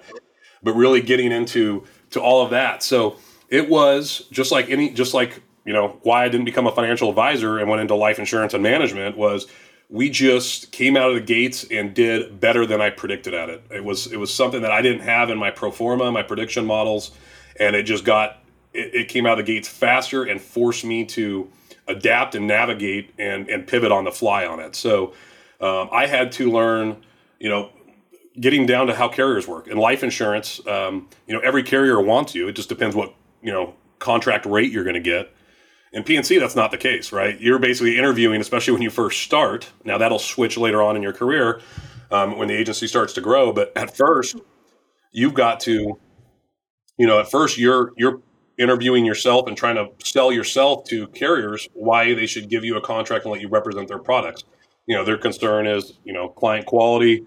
[0.63, 2.83] but really getting into to all of that.
[2.83, 3.17] So
[3.49, 7.09] it was just like any, just like you know why I didn't become a financial
[7.09, 9.47] advisor and went into life insurance and management was
[9.89, 13.63] we just came out of the gates and did better than I predicted at it.
[13.69, 16.65] It was it was something that I didn't have in my pro forma, my prediction
[16.65, 17.11] models,
[17.59, 21.05] and it just got it, it came out of the gates faster and forced me
[21.05, 21.49] to
[21.87, 24.75] adapt and navigate and and pivot on the fly on it.
[24.75, 25.13] So
[25.61, 27.03] um, I had to learn,
[27.39, 27.71] you know,
[28.39, 30.65] getting down to how carriers work and life insurance.
[30.67, 32.47] Um, you know, every carrier wants you.
[32.47, 35.31] It just depends what you know contract rate you're going to get.
[35.93, 37.39] In P&C, that's not the case, right?
[37.39, 39.71] You're basically interviewing, especially when you first start.
[39.85, 41.61] Now, that'll switch later on in your career
[42.11, 43.53] um, when the agency starts to grow.
[43.53, 44.35] But at first,
[45.13, 45.97] you've got to,
[46.97, 48.21] you know, at first you're you're
[48.57, 52.81] interviewing yourself and trying to sell yourself to carriers why they should give you a
[52.81, 54.43] contract and let you represent their products.
[54.87, 57.25] You know, their concern is, you know, client quality,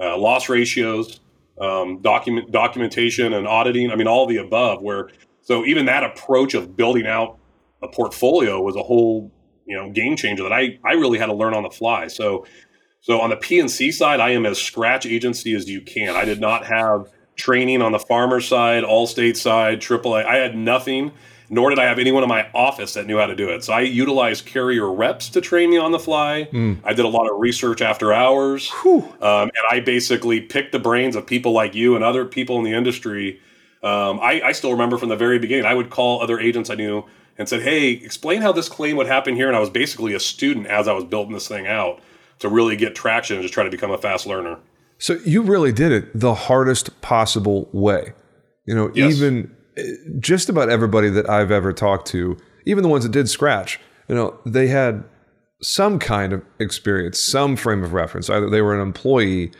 [0.00, 1.20] uh, loss ratios,
[1.60, 3.90] um, document documentation and auditing.
[3.90, 4.82] I mean, all the above.
[4.82, 5.10] Where
[5.42, 7.38] so even that approach of building out
[7.82, 9.30] a portfolio was a whole
[9.66, 12.06] you know game changer that I I really had to learn on the fly.
[12.06, 12.46] So
[13.02, 16.14] so on the P&C side, I am as scratch agency as you can.
[16.14, 17.10] I did not have
[17.40, 20.24] training on the farmer side, Allstate side, AAA.
[20.24, 21.12] I had nothing,
[21.48, 23.64] nor did I have anyone in my office that knew how to do it.
[23.64, 26.48] So I utilized carrier reps to train me on the fly.
[26.52, 26.78] Mm.
[26.84, 28.70] I did a lot of research after hours,
[29.20, 32.64] um, and I basically picked the brains of people like you and other people in
[32.64, 33.40] the industry.
[33.82, 35.64] Um, I, I still remember from the very beginning.
[35.64, 37.04] I would call other agents I knew
[37.38, 40.20] and said, "Hey, explain how this claim would happen here." And I was basically a
[40.20, 42.00] student as I was building this thing out.
[42.40, 44.56] to really get traction and just try to become a fast learner.
[45.00, 48.12] So you really did it the hardest possible way.
[48.66, 49.16] You know, yes.
[49.16, 49.82] even eh,
[50.18, 52.36] just about everybody that I've ever talked to,
[52.66, 55.02] even the ones that did scratch, you know, they had
[55.62, 58.28] some kind of experience, some frame of reference.
[58.28, 59.52] Either they were an employee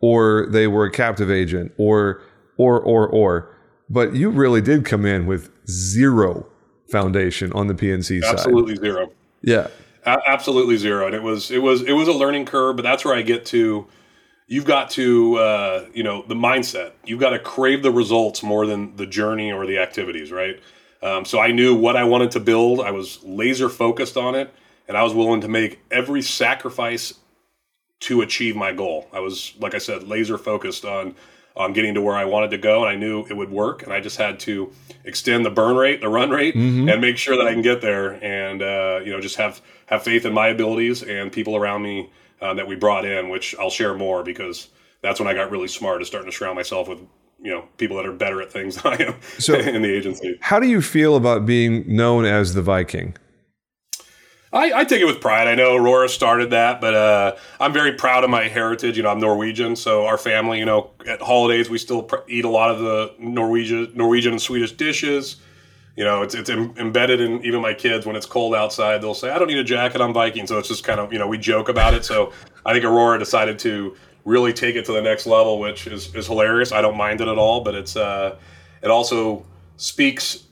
[0.00, 2.20] or they were a captive agent or
[2.56, 3.56] or or or
[3.88, 6.46] but you really did come in with zero
[6.90, 8.32] foundation on the P&C side.
[8.32, 9.10] Absolutely zero.
[9.42, 9.68] Yeah.
[10.06, 11.06] A- absolutely zero.
[11.06, 13.44] And it was it was it was a learning curve, but that's where I get
[13.46, 13.86] to
[14.50, 16.92] you've got to uh, you know the mindset.
[17.06, 20.60] You've got to crave the results more than the journey or the activities right?
[21.02, 22.80] Um, so i knew what i wanted to build.
[22.80, 24.52] I was laser focused on it
[24.86, 27.14] and i was willing to make every sacrifice
[28.00, 29.08] to achieve my goal.
[29.10, 31.14] I was like i said laser focused on
[31.56, 33.92] on getting to where i wanted to go and i knew it would work and
[33.92, 34.72] i just had to
[35.04, 36.88] extend the burn rate the run rate mm-hmm.
[36.88, 40.02] and make sure that i can get there and uh, you know just have have
[40.02, 42.08] faith in my abilities and people around me
[42.40, 44.68] uh, that we brought in, which I'll share more because
[45.02, 46.98] that's when I got really smart, is starting to surround myself with
[47.42, 50.38] you know people that are better at things than I am so in the agency.
[50.40, 53.16] How do you feel about being known as the Viking?
[54.52, 55.46] I, I take it with pride.
[55.46, 58.96] I know Aurora started that, but uh, I'm very proud of my heritage.
[58.96, 62.44] You know, I'm Norwegian, so our family, you know, at holidays we still pr- eat
[62.44, 65.36] a lot of the Norwegian, Norwegian and Swedish dishes
[65.96, 69.02] you know, it's it's Im- embedded in even my kids when it's cold outside.
[69.02, 70.00] They'll say, "I don't need a jacket.
[70.00, 72.04] I'm Viking." So it's just kind of you know we joke about it.
[72.04, 72.32] So
[72.64, 76.26] I think Aurora decided to really take it to the next level, which is, is
[76.26, 76.72] hilarious.
[76.72, 78.36] I don't mind it at all, but it's uh,
[78.82, 79.44] it also
[79.76, 80.44] speaks.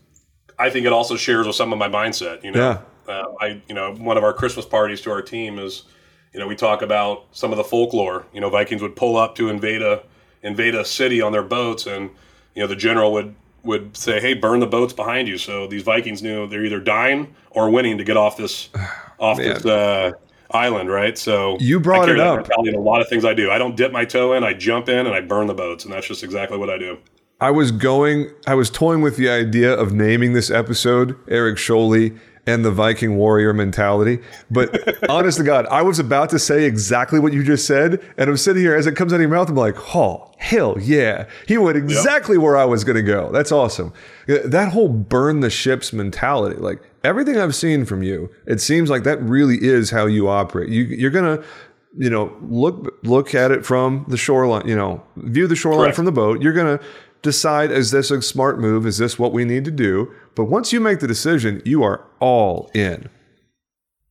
[0.58, 2.42] I think it also shares with some of my mindset.
[2.42, 3.12] You know, yeah.
[3.12, 5.84] uh, I you know one of our Christmas parties to our team is
[6.32, 8.26] you know we talk about some of the folklore.
[8.32, 10.02] You know, Vikings would pull up to invade a
[10.42, 12.10] invade a city on their boats, and
[12.54, 15.82] you know the general would would say, "Hey, burn the boats behind you." So these
[15.82, 18.70] Vikings knew they're either dying or winning to get off this
[19.18, 20.12] off this uh,
[20.50, 21.16] island, right?
[21.16, 22.48] So you brought it up.
[22.64, 23.50] In a lot of things I do.
[23.50, 24.44] I don't dip my toe in.
[24.44, 26.98] I jump in and I burn the boats, and that's just exactly what I do.
[27.40, 28.30] I was going.
[28.46, 32.18] I was toying with the idea of naming this episode Eric Scholey
[32.48, 34.20] and the Viking warrior mentality.
[34.50, 38.02] But honest to God, I was about to say exactly what you just said.
[38.16, 40.76] And I'm sitting here as it comes out of your mouth, I'm like, oh, hell
[40.80, 41.28] yeah.
[41.46, 42.42] He went exactly yep.
[42.42, 43.30] where I was going to go.
[43.30, 43.92] That's awesome.
[44.26, 49.04] That whole burn the ships mentality, like everything I've seen from you, it seems like
[49.04, 50.70] that really is how you operate.
[50.70, 51.44] You, you're going to,
[51.98, 55.96] you know, look look at it from the shoreline, you know, view the shoreline Correct.
[55.96, 56.40] from the boat.
[56.40, 56.84] You're going to
[57.28, 58.86] decide is this a smart move?
[58.86, 60.12] Is this what we need to do?
[60.34, 63.08] But once you make the decision, you are all in.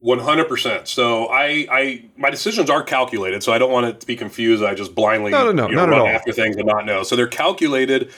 [0.03, 0.87] 100%.
[0.87, 3.41] So I, I, my decisions are calculated.
[3.41, 4.63] So I don't want it to be confused.
[4.63, 7.01] I just blindly no, no, no, you know, run after things and not know.
[7.01, 8.11] So they're calculated.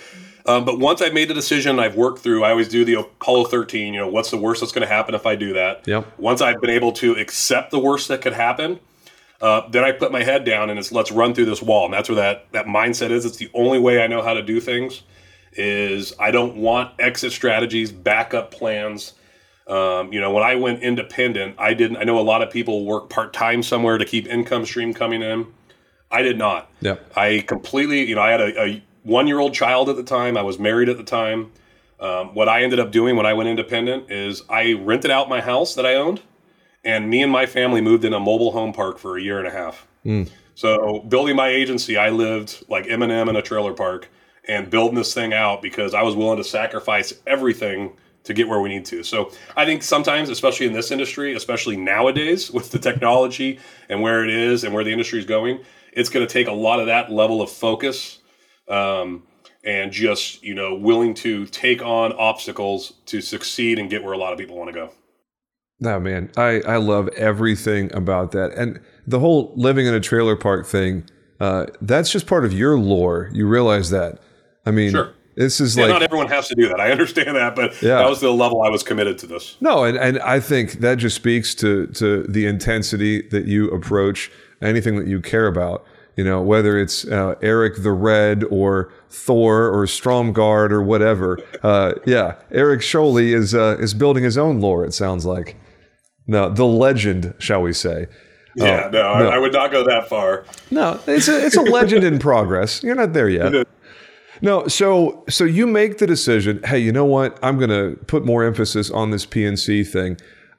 [0.45, 2.43] Um, but once I've made the decision, I've worked through.
[2.43, 3.93] I always do the Apollo 13.
[3.93, 5.87] You know, what's the worst that's going to happen if I do that?
[5.87, 6.19] Yep.
[6.19, 8.79] Once I've been able to accept the worst that could happen,
[9.41, 11.85] uh, then I put my head down and it's let's run through this wall.
[11.85, 13.25] And that's where that that mindset is.
[13.25, 15.03] It's the only way I know how to do things.
[15.53, 19.13] Is I don't want exit strategies, backup plans.
[19.67, 21.97] Um, you know, when I went independent, I didn't.
[21.97, 25.21] I know a lot of people work part time somewhere to keep income stream coming
[25.21, 25.47] in.
[26.11, 26.69] I did not.
[26.81, 26.97] Yeah.
[27.15, 28.05] I completely.
[28.07, 30.37] You know, I had a, a one year old child at the time.
[30.37, 31.51] I was married at the time.
[31.99, 35.41] Um, what I ended up doing when I went independent is I rented out my
[35.41, 36.21] house that I owned
[36.83, 39.47] and me and my family moved in a mobile home park for a year and
[39.47, 39.87] a half.
[40.05, 40.29] Mm.
[40.55, 44.09] So building my agency, I lived like Eminem in a trailer park
[44.47, 48.59] and building this thing out because I was willing to sacrifice everything to get where
[48.59, 49.03] we need to.
[49.03, 54.23] So I think sometimes, especially in this industry, especially nowadays with the technology and where
[54.23, 55.63] it is and where the industry is going,
[55.93, 58.19] it's going to take a lot of that level of focus
[58.67, 59.23] um,
[59.63, 64.17] and just you know willing to take on obstacles to succeed and get where a
[64.17, 64.91] lot of people want to go.
[65.79, 68.51] No, man, I, I love everything about that.
[68.53, 71.05] And the whole living in a trailer park thing,
[71.39, 73.29] uh, that's just part of your lore.
[73.33, 74.19] You realize that.
[74.65, 75.13] I mean, sure.
[75.35, 75.93] this is yeah, like.
[75.93, 76.81] Not everyone has to do that.
[76.81, 77.95] I understand that, but yeah.
[77.99, 79.55] that was the level I was committed to this.
[79.61, 84.29] No, and, and I think that just speaks to, to the intensity that you approach
[84.61, 85.85] anything that you care about.
[86.17, 91.39] You know, whether it's uh, Eric the Red or Thor or Stromgarde or whatever.
[91.63, 94.83] Uh, yeah, Eric Scholey is uh, is building his own lore.
[94.83, 95.55] It sounds like.
[96.29, 98.05] No, the legend, shall we say?
[98.55, 100.45] Yeah, uh, no, no, I would not go that far.
[100.69, 102.83] No, it's a it's a legend in progress.
[102.83, 103.67] You're not there yet.
[104.41, 106.61] No, so so you make the decision.
[106.63, 107.37] Hey, you know what?
[107.43, 110.15] I'm going to put more emphasis on this P&C thing.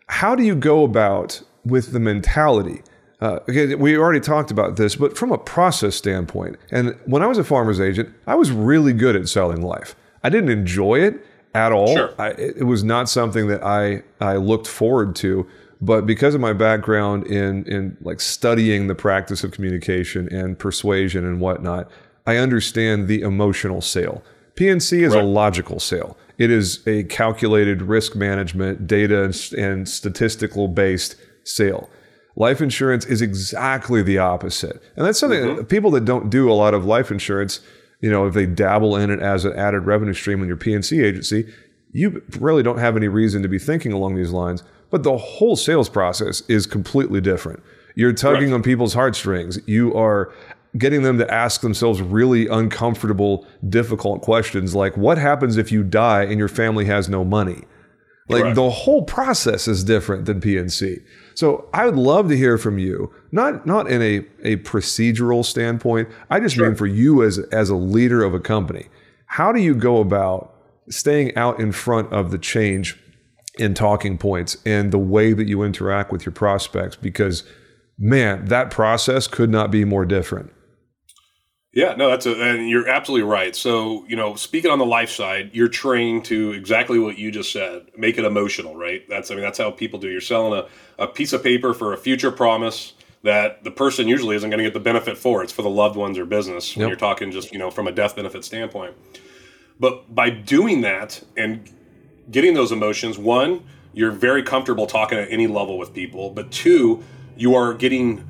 [0.07, 2.83] How do you go about with the mentality?
[3.23, 7.27] Uh, okay, we already talked about this, but from a process standpoint, and when I
[7.27, 9.97] was a farmer's agent, I was really good at selling life.
[10.23, 11.95] I didn't enjoy it at all.
[11.97, 12.15] Sure.
[12.19, 15.47] I, it was not something that I I looked forward to
[15.81, 21.25] but because of my background in in like studying the practice of communication and persuasion
[21.25, 21.91] and whatnot,
[22.27, 24.23] I understand the emotional sale.
[24.57, 25.25] P&C is right.
[25.25, 26.19] a logical sale.
[26.37, 31.89] It is a calculated risk management, data and statistical based sale.
[32.37, 34.83] Life insurance is exactly the opposite.
[34.97, 35.65] And that's something mm-hmm.
[35.65, 37.61] people that don't do a lot of life insurance,
[38.01, 41.03] you know, if they dabble in it as an added revenue stream in your P&C
[41.03, 41.53] agency,
[41.93, 44.63] you really don't have any reason to be thinking along these lines.
[44.91, 47.63] But the whole sales process is completely different.
[47.95, 48.57] You're tugging right.
[48.57, 49.59] on people's heartstrings.
[49.67, 50.33] You are
[50.79, 56.23] getting them to ask themselves really uncomfortable, difficult questions like, what happens if you die
[56.23, 57.65] and your family has no money?
[58.29, 58.57] Like Correct.
[58.57, 60.99] the whole process is different than P&C.
[61.35, 66.09] So I would love to hear from you, not not in a, a procedural standpoint.
[66.31, 66.69] I just sure.
[66.69, 68.87] mean for you as as a leader of a company.
[69.27, 70.55] How do you go about
[70.89, 72.97] staying out in front of the change
[73.59, 76.97] in talking points and the way that you interact with your prospects?
[76.97, 77.45] Because
[77.99, 80.53] man, that process could not be more different.
[81.73, 83.55] Yeah, no, that's a, and you're absolutely right.
[83.55, 87.53] So, you know, speaking on the life side, you're trained to exactly what you just
[87.53, 89.09] said, make it emotional, right?
[89.09, 90.09] That's, I mean, that's how people do.
[90.09, 90.65] You're selling
[90.99, 94.59] a, a piece of paper for a future promise that the person usually isn't going
[94.59, 95.45] to get the benefit for.
[95.45, 96.89] It's for the loved ones or business when yep.
[96.89, 98.97] you're talking just, you know, from a death benefit standpoint.
[99.79, 101.71] But by doing that and
[102.31, 107.03] getting those emotions, one, you're very comfortable talking at any level with people, but two,
[107.37, 108.27] you are getting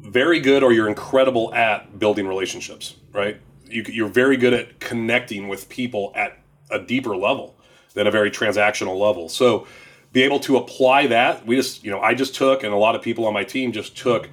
[0.00, 3.40] very good or you're incredible at building relationships, right?
[3.66, 6.38] You, are very good at connecting with people at
[6.70, 7.56] a deeper level
[7.94, 9.28] than a very transactional level.
[9.28, 9.66] So,
[10.12, 12.96] be able to apply that, we just, you know, I just took, and a lot
[12.96, 14.28] of people on my team just took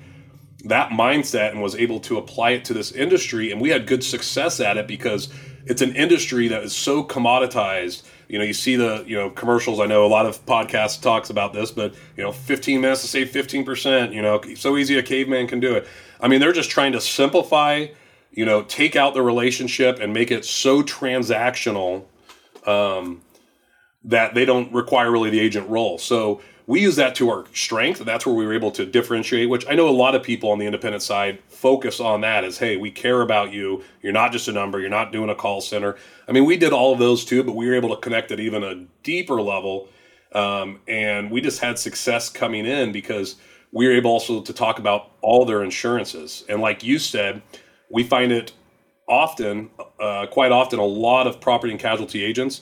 [0.65, 3.51] that mindset and was able to apply it to this industry.
[3.51, 5.31] And we had good success at it because
[5.65, 9.79] it's an industry that is so commoditized you know you see the you know commercials.
[9.79, 13.07] I know a lot of podcasts talks about this but you know 15 minutes to
[13.07, 15.87] save 15% you know so easy a caveman can do it.
[16.19, 17.87] I mean they're just trying to simplify
[18.31, 22.05] you know take out the relationship and make it so transactional
[22.65, 23.21] um,
[24.03, 25.97] that they don't require really the agent role.
[25.97, 27.99] So we use that to our strength.
[27.99, 30.59] That's where we were able to differentiate, which I know a lot of people on
[30.59, 33.84] the independent side focus on that as, hey, we care about you.
[34.02, 34.80] You're not just a number.
[34.80, 35.96] You're not doing a call center.
[36.28, 38.39] I mean, we did all of those too, but we were able to connect at
[38.39, 39.89] even a deeper level.
[40.34, 43.38] Um, and we just had success coming in because
[43.72, 46.43] we were able also to talk about all their insurances.
[46.48, 47.41] And like you said,
[47.89, 48.54] we find it
[49.08, 52.62] often, uh, quite often, a lot of property and casualty agents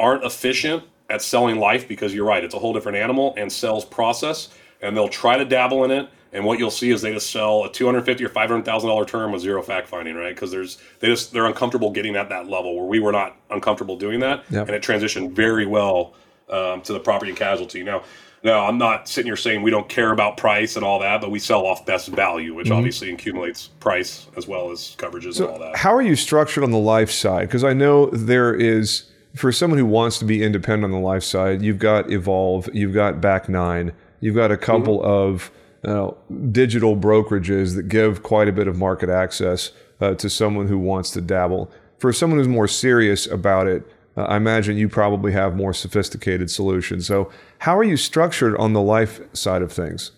[0.00, 3.84] aren't efficient at selling life because you're right, it's a whole different animal and sales
[3.84, 4.48] process,
[4.82, 6.08] and they'll try to dabble in it.
[6.30, 8.66] And what you'll see is they just sell a two hundred fifty or five hundred
[8.66, 10.34] thousand dollar term with zero fact finding, right?
[10.34, 13.96] Because there's they just they're uncomfortable getting at that level where we were not uncomfortable
[13.96, 14.66] doing that, yep.
[14.66, 16.14] and it transitioned very well
[16.50, 17.82] um, to the property and casualty.
[17.82, 18.02] Now,
[18.44, 21.30] now I'm not sitting here saying we don't care about price and all that, but
[21.30, 22.76] we sell off best value, which mm-hmm.
[22.76, 25.76] obviously accumulates price as well as coverages so and all that.
[25.76, 27.48] How are you structured on the life side?
[27.48, 31.22] Because I know there is for someone who wants to be independent on the life
[31.22, 35.08] side, you've got Evolve, you've got BackNine, you've got a couple mm-hmm.
[35.08, 35.50] of
[35.84, 36.16] you know,
[36.50, 41.10] digital brokerages that give quite a bit of market access uh, to someone who wants
[41.12, 41.70] to dabble.
[41.98, 46.50] For someone who's more serious about it, uh, I imagine you probably have more sophisticated
[46.50, 47.06] solutions.
[47.06, 50.12] So, how are you structured on the life side of things?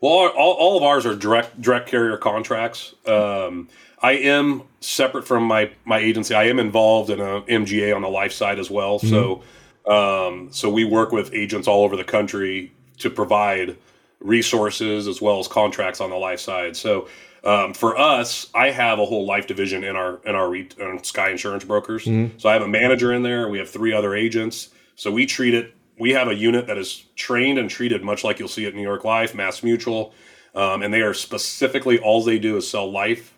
[0.00, 2.94] Well, all, all of ours are direct direct carrier contracts.
[3.06, 3.68] Um,
[4.00, 6.34] I am separate from my my agency.
[6.34, 8.98] I am involved in a MGA on the life side as well.
[8.98, 9.08] Mm-hmm.
[9.08, 9.42] So
[9.88, 13.76] um, so we work with agents all over the country to provide
[14.20, 16.76] resources as well as contracts on the life side.
[16.76, 17.08] So
[17.44, 21.02] um, for us, I have a whole life division in our in our re- in
[21.04, 22.04] Sky Insurance Brokers.
[22.04, 22.38] Mm-hmm.
[22.38, 23.48] So I have a manager in there.
[23.48, 24.70] We have three other agents.
[24.96, 25.74] So we treat it.
[25.98, 28.82] We have a unit that is trained and treated much like you'll see at New
[28.82, 30.12] York Life, Mass Mutual,
[30.54, 33.34] um, and they are specifically all they do is sell life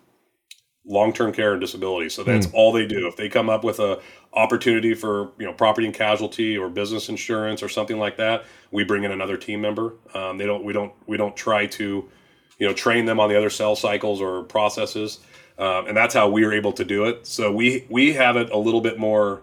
[0.85, 2.09] long-term care and disability.
[2.09, 2.53] So that's mm.
[2.53, 3.07] all they do.
[3.07, 3.99] If they come up with a
[4.33, 8.83] opportunity for you know property and casualty or business insurance or something like that, we
[8.83, 9.93] bring in another team member.
[10.13, 10.63] Um, they don't.
[10.63, 10.93] We don't.
[11.07, 12.09] We don't try to
[12.57, 15.19] you know train them on the other sales cycles or processes.
[15.57, 17.27] Um, and that's how we are able to do it.
[17.27, 19.41] So we we have it a little bit more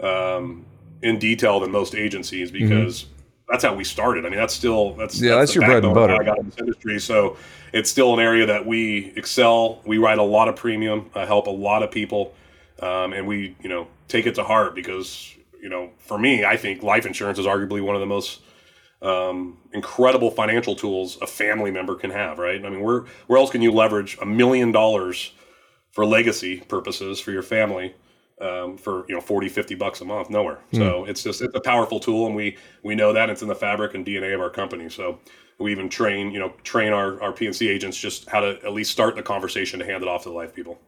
[0.00, 0.64] um,
[1.02, 2.68] in detail than most agencies mm-hmm.
[2.68, 3.12] because mm-hmm.
[3.50, 4.26] that's how we started.
[4.26, 6.14] I mean, that's still that's yeah, that's, that's your bread and butter.
[6.14, 7.36] I got in this industry, so
[7.72, 9.82] it's still an area that we excel.
[9.84, 12.34] We write a lot of premium, uh, help a lot of people,
[12.80, 15.35] um, and we you know take it to heart because
[15.66, 18.40] you know for me, I think life insurance is arguably one of the most
[19.02, 22.38] um, incredible financial tools a family member can have.
[22.38, 22.64] Right?
[22.64, 25.32] I mean, where where else can you leverage a million dollars
[25.90, 27.94] for legacy purposes for your family?
[28.40, 30.76] um, for you know 40 50 bucks a month nowhere mm.
[30.78, 33.54] so it's just it's a powerful tool and we we know that it's in the
[33.54, 35.18] fabric and dna of our company so
[35.58, 38.92] we even train you know train our our P&C agents just how to at least
[38.92, 40.78] start the conversation to hand it off to the life people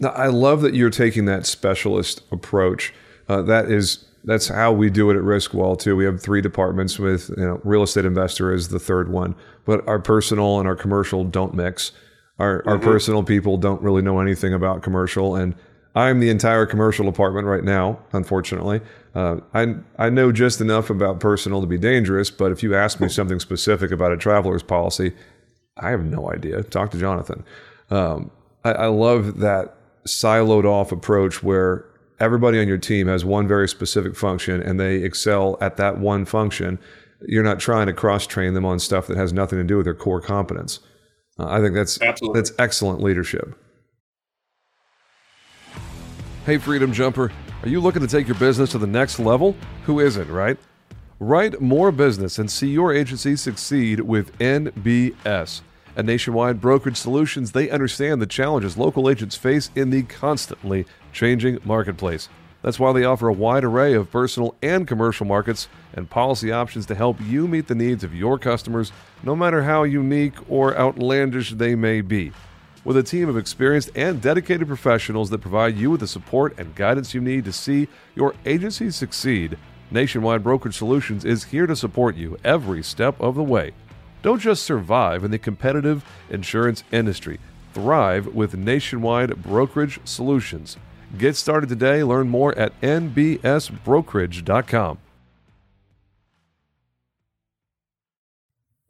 [0.00, 2.92] now i love that you're taking that specialist approach
[3.30, 6.98] uh, that is that's how we do it at riskwell too we have three departments
[6.98, 10.76] with you know real estate investor is the third one but our personal and our
[10.76, 11.92] commercial don't mix
[12.38, 12.68] our, mm-hmm.
[12.68, 15.54] our personal people don't really know anything about commercial and
[15.94, 18.80] I'm the entire commercial department right now, unfortunately.
[19.14, 23.00] Uh, I, I know just enough about personal to be dangerous, but if you ask
[23.00, 25.12] me something specific about a traveler's policy,
[25.76, 26.62] I have no idea.
[26.62, 27.44] Talk to Jonathan.
[27.90, 28.30] Um,
[28.64, 29.74] I, I love that
[30.06, 31.84] siloed off approach where
[32.20, 36.24] everybody on your team has one very specific function and they excel at that one
[36.24, 36.78] function.
[37.26, 39.86] You're not trying to cross train them on stuff that has nothing to do with
[39.86, 40.80] their core competence.
[41.38, 42.38] Uh, I think that's Absolutely.
[42.38, 43.58] that's excellent leadership.
[46.46, 49.56] Hey, Freedom Jumper, are you looking to take your business to the next level?
[49.84, 50.58] Who isn't, right?
[51.18, 55.60] Write more business and see your agency succeed with NBS.
[55.96, 61.58] At Nationwide Brokerage Solutions, they understand the challenges local agents face in the constantly changing
[61.64, 62.28] marketplace.
[62.62, 66.86] That's why they offer a wide array of personal and commercial markets and policy options
[66.86, 68.92] to help you meet the needs of your customers,
[69.22, 72.32] no matter how unique or outlandish they may be.
[72.84, 76.74] With a team of experienced and dedicated professionals that provide you with the support and
[76.74, 79.56] guidance you need to see your agency succeed,
[79.90, 83.72] Nationwide Brokerage Solutions is here to support you every step of the way.
[84.22, 87.40] Don't just survive in the competitive insurance industry,
[87.72, 90.76] thrive with Nationwide Brokerage Solutions.
[91.18, 92.02] Get started today.
[92.02, 94.98] Learn more at nbsbrokerage.com.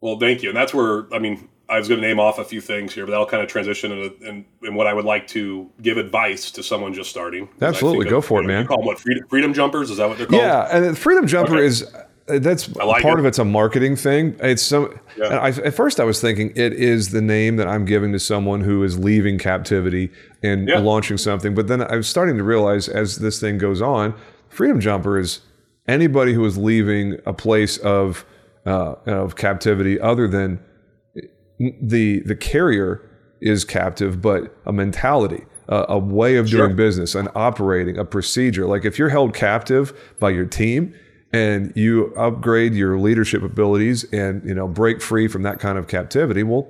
[0.01, 0.49] Well, thank you.
[0.49, 3.05] And that's where, I mean, I was going to name off a few things here,
[3.05, 6.51] but that'll kind of transition into in, in what I would like to give advice
[6.51, 7.47] to someone just starting.
[7.61, 8.67] Absolutely, go of, for it, know, man.
[8.67, 9.89] call them what freedom, freedom, jumpers?
[9.89, 10.41] Is that what they're called?
[10.41, 11.65] Yeah, and the freedom jumper okay.
[11.65, 11.85] is
[12.27, 13.19] that's like part it.
[13.19, 14.35] of it's a marketing thing.
[14.39, 14.97] It's so.
[15.17, 15.37] Yeah.
[15.37, 18.61] I, at first, I was thinking it is the name that I'm giving to someone
[18.61, 20.11] who is leaving captivity
[20.43, 20.79] and yeah.
[20.79, 21.55] launching something.
[21.55, 24.13] But then I was starting to realize as this thing goes on,
[24.49, 25.41] freedom jumper is
[25.87, 28.25] anybody who is leaving a place of
[28.65, 30.59] uh, of captivity other than
[31.81, 33.07] the the carrier
[33.41, 36.75] is captive, but a mentality, a, a way of doing sure.
[36.75, 38.67] business, an operating, a procedure.
[38.67, 40.93] Like if you're held captive by your team
[41.33, 45.87] and you upgrade your leadership abilities and you know break free from that kind of
[45.87, 46.67] captivity, well,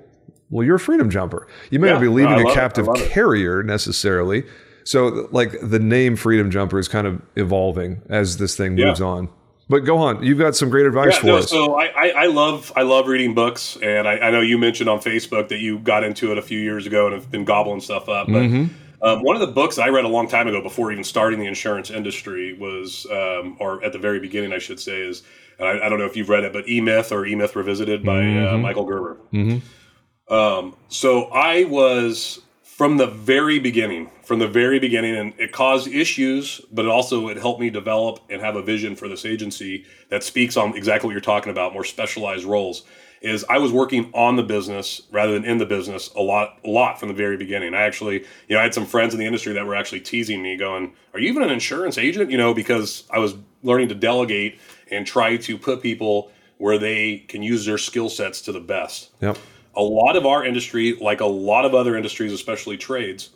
[0.49, 1.47] well, you're a freedom jumper.
[1.69, 4.43] You may yeah, not be leaving no, a captive carrier necessarily.
[4.83, 9.05] So, like the name Freedom Jumper is kind of evolving as this thing moves yeah.
[9.05, 9.29] on.
[9.69, 10.21] But go on.
[10.21, 11.49] You've got some great advice yeah, for no, us.
[11.49, 14.89] So I, I, I, love I love reading books, and I, I, know you mentioned
[14.89, 17.79] on Facebook that you got into it a few years ago and have been gobbling
[17.79, 18.27] stuff up.
[18.27, 18.73] But mm-hmm.
[19.01, 21.47] Um, one of the books I read a long time ago, before even starting the
[21.47, 25.23] insurance industry, was um, or at the very beginning, I should say, is
[25.59, 28.03] I, I, don't know if you've read it, but E Myth or E Myth Revisited
[28.03, 28.55] by uh, mm-hmm.
[28.55, 29.17] uh, Michael Gerber.
[29.33, 30.33] Mm-hmm.
[30.33, 35.87] Um, so I was from the very beginning, from the very beginning, and it caused
[35.87, 39.85] issues, but it also it helped me develop and have a vision for this agency
[40.09, 42.83] that speaks on exactly what you're talking about, more specialized roles.
[43.21, 46.69] Is I was working on the business rather than in the business a lot, a
[46.69, 47.75] lot from the very beginning.
[47.75, 50.41] I actually, you know, I had some friends in the industry that were actually teasing
[50.41, 53.95] me, going, "Are you even an insurance agent?" You know, because I was learning to
[53.95, 54.59] delegate
[54.89, 59.11] and try to put people where they can use their skill sets to the best.
[59.21, 59.37] Yep
[59.75, 63.29] a lot of our industry, like a lot of other industries, especially trades,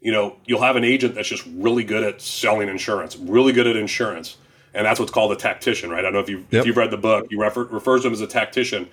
[0.00, 3.66] you know, you'll have an agent that's just really good at selling insurance, really good
[3.66, 4.36] at insurance,
[4.74, 6.00] and that's what's called a tactician, right?
[6.00, 6.60] I don't know if you yep.
[6.60, 7.26] if you've read the book.
[7.30, 8.88] He refer, refers to him as a tactician.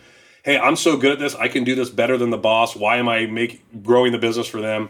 [0.49, 1.35] Hey, I'm so good at this.
[1.35, 2.75] I can do this better than the boss.
[2.75, 4.89] Why am I make growing the business for them?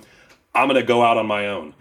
[0.55, 1.75] I'm going to go out on my own.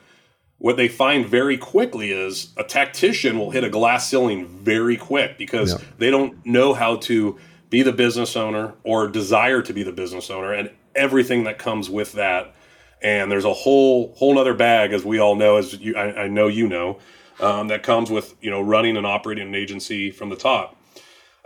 [0.59, 5.39] What they find very quickly is a tactician will hit a glass ceiling very quick
[5.39, 5.83] because yep.
[5.97, 7.39] they don't know how to
[7.71, 11.89] be the business owner or desire to be the business owner and everything that comes
[11.89, 12.57] with that
[13.01, 16.27] and there's a whole whole other bag as we all know as you, I, I,
[16.27, 16.99] know you know
[17.39, 20.78] um, that comes with you know running and operating an agency from the top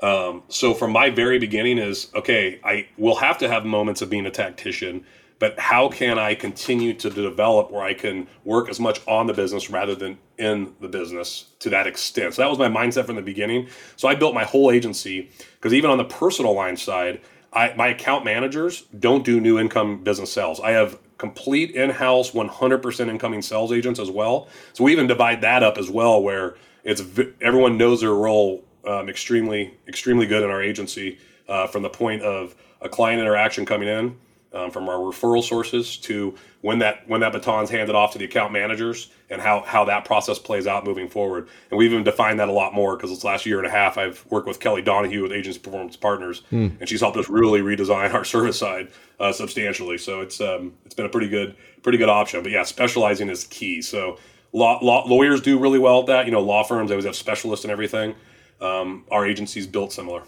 [0.02, 4.10] um, so from my very beginning is okay i will have to have moments of
[4.10, 5.04] being a tactician
[5.42, 9.34] but how can I continue to develop where I can work as much on the
[9.34, 12.34] business rather than in the business to that extent?
[12.34, 13.66] So that was my mindset from the beginning.
[13.96, 17.20] So I built my whole agency because even on the personal line side,
[17.52, 20.60] I, my account managers don't do new income business sales.
[20.60, 24.46] I have complete in-house 100% incoming sales agents as well.
[24.74, 27.02] So we even divide that up as well, where it's
[27.40, 31.18] everyone knows their role um, extremely, extremely good in our agency
[31.48, 34.16] uh, from the point of a client interaction coming in
[34.54, 38.24] um, from our referral sources to when that when that baton's handed off to the
[38.24, 41.48] account managers and how how that process plays out moving forward.
[41.70, 43.96] And we've even defined that a lot more because this last year and a half
[43.96, 46.78] I've worked with Kelly Donahue with Agency Performance Partners, mm.
[46.78, 49.98] and she's helped us really redesign our service side uh, substantially.
[49.98, 52.42] So it's um, it's been a pretty good pretty good option.
[52.42, 53.80] But yeah, specializing is key.
[53.80, 54.18] So
[54.52, 56.26] law, law lawyers do really well at that.
[56.26, 58.14] You know, law firms always have specialists and everything.
[58.62, 60.22] Um, our agency's built similar.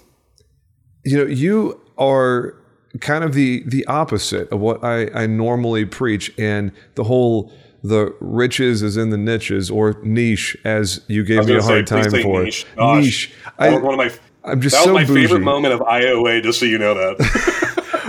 [1.05, 2.55] You know, you are
[3.01, 8.15] kind of the the opposite of what I, I normally preach and the whole the
[8.21, 12.11] riches is in the niches or niche as you gave me a hard say, time
[12.11, 12.67] for niche.
[12.79, 13.33] niche.
[13.59, 14.11] I, one of my
[14.45, 15.23] I'm just that was so my bougie.
[15.23, 17.17] favorite moment of IOA just so you know that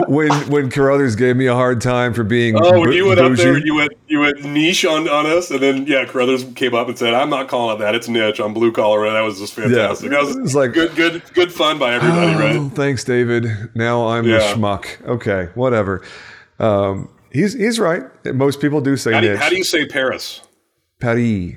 [0.07, 3.31] when when Carruthers gave me a hard time for being oh when you went bougie.
[3.31, 6.73] up there you went you went niche on, on us and then yeah Carruthers came
[6.73, 7.95] up and said I'm not calling it that.
[7.95, 8.39] It's niche.
[8.39, 9.09] On blue collar.
[9.11, 10.11] That was just fantastic.
[10.11, 12.71] Yeah, that was, like good good good fun by everybody oh, right?
[12.73, 13.47] thanks David.
[13.73, 14.37] Now I'm yeah.
[14.37, 15.05] a schmuck.
[15.05, 16.03] Okay whatever.
[16.59, 18.03] Um, he's he's right.
[18.25, 20.41] Most people do say how do, you, how do you say Paris?
[20.99, 21.55] Paris.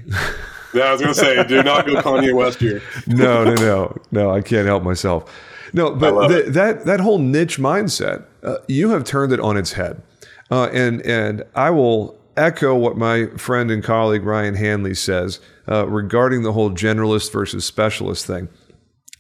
[0.75, 2.83] Yeah I was gonna say do not go Kanye West here.
[3.07, 5.33] No no no no I can't help myself
[5.73, 9.73] no, but the, that that whole niche mindset, uh, you have turned it on its
[9.73, 10.03] head,
[10.51, 15.87] uh, and and I will echo what my friend and colleague Ryan Hanley says uh,
[15.89, 18.49] regarding the whole generalist versus specialist thing.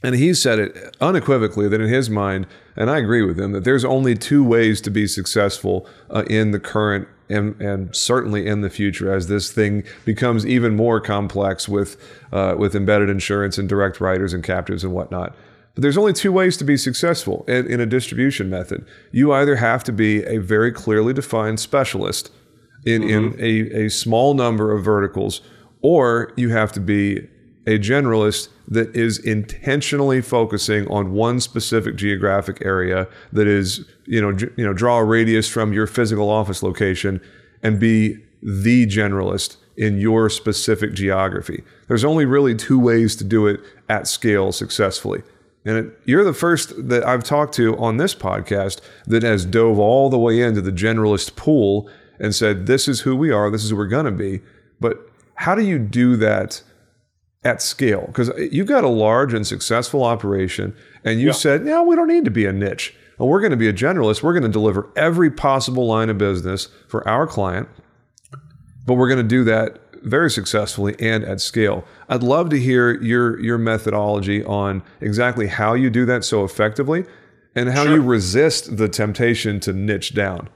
[0.03, 2.46] And he said it unequivocally that in his mind,
[2.76, 6.53] and I agree with him, that there's only two ways to be successful uh, in
[6.53, 11.68] the current and, and, certainly in the future as this thing becomes even more complex
[11.68, 11.96] with,
[12.32, 15.34] uh, with embedded insurance and direct writers and captives and whatnot.
[15.81, 18.85] There's only two ways to be successful in, in a distribution method.
[19.12, 22.33] You either have to be a very clearly defined specialist
[22.85, 23.39] in, mm-hmm.
[23.39, 25.41] in a, a small number of verticals,
[25.81, 27.29] or you have to be
[27.66, 34.37] a generalist that is intentionally focusing on one specific geographic area that is, you know,
[34.57, 37.20] you know, draw a radius from your physical office location
[37.62, 41.62] and be the generalist in your specific geography.
[41.87, 45.22] There's only really two ways to do it at scale successfully.
[45.69, 49.79] And it, you're the first that I've talked to on this podcast that has dove
[49.79, 53.64] all the way into the generalist pool and said, this is who we are, this
[53.64, 54.41] is who we're going to be.
[54.81, 54.97] But
[55.35, 56.62] how do you do that
[57.45, 58.05] at scale?
[58.07, 61.33] Because uh, you've got a large and successful operation, and you yeah.
[61.35, 62.97] said, no, we don't need to be a niche.
[63.19, 64.23] Well, we're going to be a generalist.
[64.23, 67.69] We're going to deliver every possible line of business for our client,
[68.87, 71.84] but we're going to do that very successfully and at scale.
[72.09, 77.04] I'd love to hear your your methodology on exactly how you do that so effectively
[77.54, 77.96] and how sure.
[77.96, 80.48] you resist the temptation to niche down.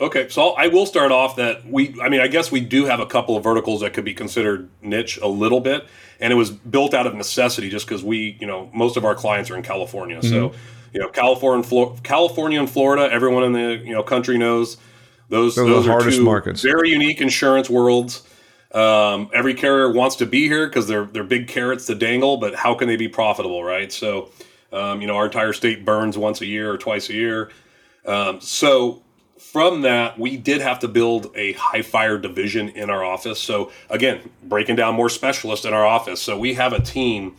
[0.00, 2.98] Okay, so I will start off that we, I mean, I guess we do have
[2.98, 5.86] a couple of verticals that could be considered niche a little bit,
[6.18, 9.14] and it was built out of necessity just because we, you know, most of our
[9.14, 10.18] clients are in California.
[10.18, 10.28] Mm-hmm.
[10.28, 10.52] So,
[10.92, 11.64] you know, California,
[12.02, 14.76] California and Florida, everyone in the you know country knows
[15.28, 15.54] those.
[15.54, 16.62] Those, those are hardest two markets.
[16.62, 18.22] Very unique insurance worlds.
[18.72, 22.54] Um, every carrier wants to be here because they're they're big carrots to dangle, but
[22.54, 23.92] how can they be profitable, right?
[23.92, 24.30] So,
[24.72, 27.50] um, you know, our entire state burns once a year or twice a year.
[28.06, 29.02] Um, so
[29.38, 33.38] from that, we did have to build a high fire division in our office.
[33.38, 36.22] So again, breaking down more specialists in our office.
[36.22, 37.36] So we have a team.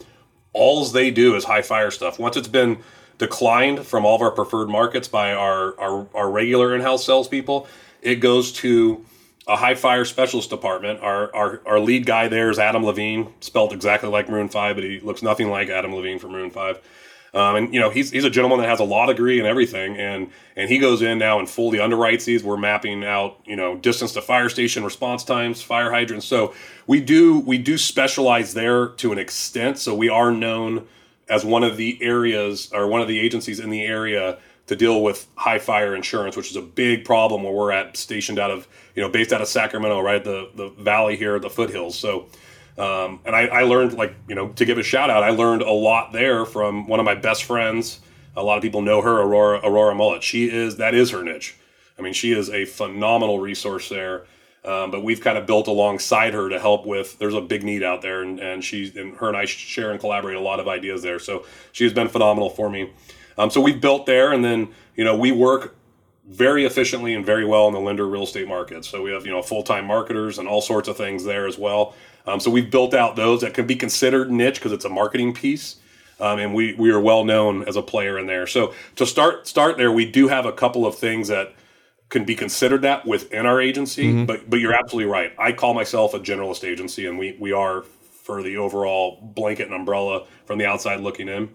[0.54, 2.20] All they do is high fire stuff.
[2.20, 2.78] Once it's been
[3.18, 7.68] declined from all of our preferred markets by our our, our regular in-house salespeople,
[8.04, 9.04] it goes to
[9.48, 11.02] a high fire specialist department.
[11.02, 14.84] Our, our our lead guy there is Adam Levine, spelled exactly like Maroon Five, but
[14.84, 16.80] he looks nothing like Adam Levine from Maroon Five.
[17.34, 19.98] Um, and you know he's he's a gentleman that has a law degree and everything,
[19.98, 22.44] and and he goes in now and fully underwrites these.
[22.44, 26.28] We're mapping out you know distance to fire station response times, fire hydrants.
[26.28, 26.54] So
[26.86, 29.80] we do we do specialize there to an extent.
[29.80, 30.88] So we are known
[31.28, 34.38] as one of the areas or one of the agencies in the area
[34.68, 38.40] to deal with high fire insurance, which is a big problem where we're at stationed
[38.40, 41.98] out of you know, based out of Sacramento, right, the the valley here, the foothills.
[41.98, 42.28] So,
[42.78, 45.62] um, and I, I learned like you know to give a shout out, I learned
[45.62, 48.00] a lot there from one of my best friends.
[48.36, 50.24] A lot of people know her, Aurora Aurora Mullet.
[50.24, 51.56] She is that is her niche.
[51.98, 54.26] I mean, she is a phenomenal resource there.
[54.66, 57.20] Um, but we've kind of built alongside her to help with.
[57.20, 60.00] There's a big need out there, and, and she and her and I share and
[60.00, 61.20] collaborate a lot of ideas there.
[61.20, 62.92] So she has been phenomenal for me.
[63.38, 65.76] Um, so we've built there, and then you know we work
[66.26, 68.86] very efficiently and very well in the lender real estate market.
[68.86, 71.58] So we have you know full time marketers and all sorts of things there as
[71.58, 71.96] well.
[72.26, 75.34] Um, so we've built out those that can be considered niche because it's a marketing
[75.34, 75.78] piece.
[76.20, 78.48] Um, and we, we are well known as a player in there.
[78.48, 81.54] So to start start there, we do have a couple of things that
[82.10, 84.06] can be considered that within our agency.
[84.06, 84.26] Mm-hmm.
[84.26, 85.34] But but you're absolutely right.
[85.38, 89.74] I call myself a generalist agency, and we we are for the overall blanket and
[89.74, 91.54] umbrella from the outside looking in.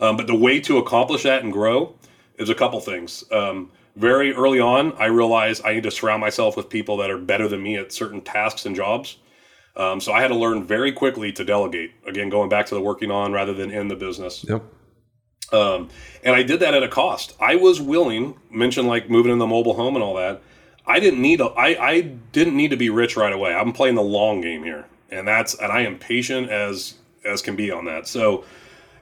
[0.00, 1.94] Um, but the way to accomplish that and grow
[2.38, 3.24] is a couple things.
[3.32, 7.18] Um, very early on, I realized I need to surround myself with people that are
[7.18, 9.18] better than me at certain tasks and jobs.
[9.76, 11.92] Um, so I had to learn very quickly to delegate.
[12.06, 14.44] Again, going back to the working on rather than in the business.
[14.48, 14.62] Yep.
[15.52, 15.88] Um,
[16.22, 17.34] and I did that at a cost.
[17.40, 20.42] I was willing, mention like moving in the mobile home and all that.
[20.86, 23.54] I didn't need a, I, I didn't need to be rich right away.
[23.54, 26.94] I'm playing the long game here, and that's and I am patient as
[27.24, 28.06] as can be on that.
[28.06, 28.44] So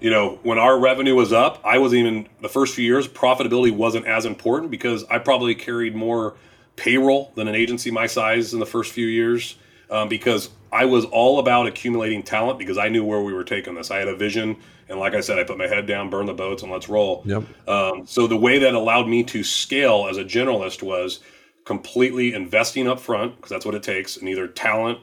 [0.00, 3.72] you know, when our revenue was up, I was even the first few years profitability
[3.72, 6.34] wasn't as important because I probably carried more
[6.76, 9.56] payroll than an agency my size in the first few years
[9.90, 13.74] um, because I was all about accumulating talent because I knew where we were taking
[13.74, 13.90] this.
[13.90, 14.56] I had a vision,
[14.88, 17.22] and like I said, I put my head down, burn the boats, and let's roll.
[17.24, 17.44] Yep.
[17.68, 21.20] Um, so the way that allowed me to scale as a generalist was
[21.64, 24.98] completely investing up front because that's what it takes in either talent,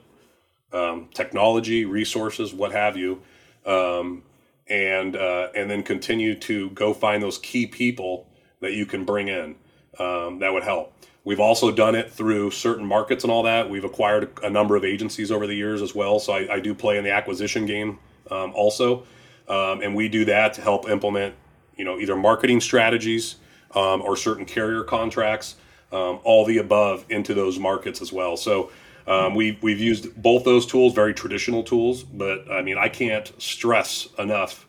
[0.71, 3.21] um, technology, resources, what have you.
[3.65, 4.23] Um,
[4.67, 8.27] and uh, and then continue to go find those key people
[8.61, 9.55] that you can bring in.
[9.99, 10.93] Um, that would help.
[11.25, 13.69] We've also done it through certain markets and all that.
[13.69, 16.19] We've acquired a number of agencies over the years as well.
[16.19, 17.99] So I, I do play in the acquisition game
[18.29, 19.03] um, also,
[19.47, 21.35] um, and we do that to help implement,
[21.77, 23.35] you know, either marketing strategies
[23.73, 25.55] um, or certain carrier contracts,
[25.93, 28.35] um, all the above into those markets as well.
[28.35, 28.71] So
[29.07, 33.31] um, we've we've used both those tools, very traditional tools, but I mean I can't
[33.41, 34.67] stress enough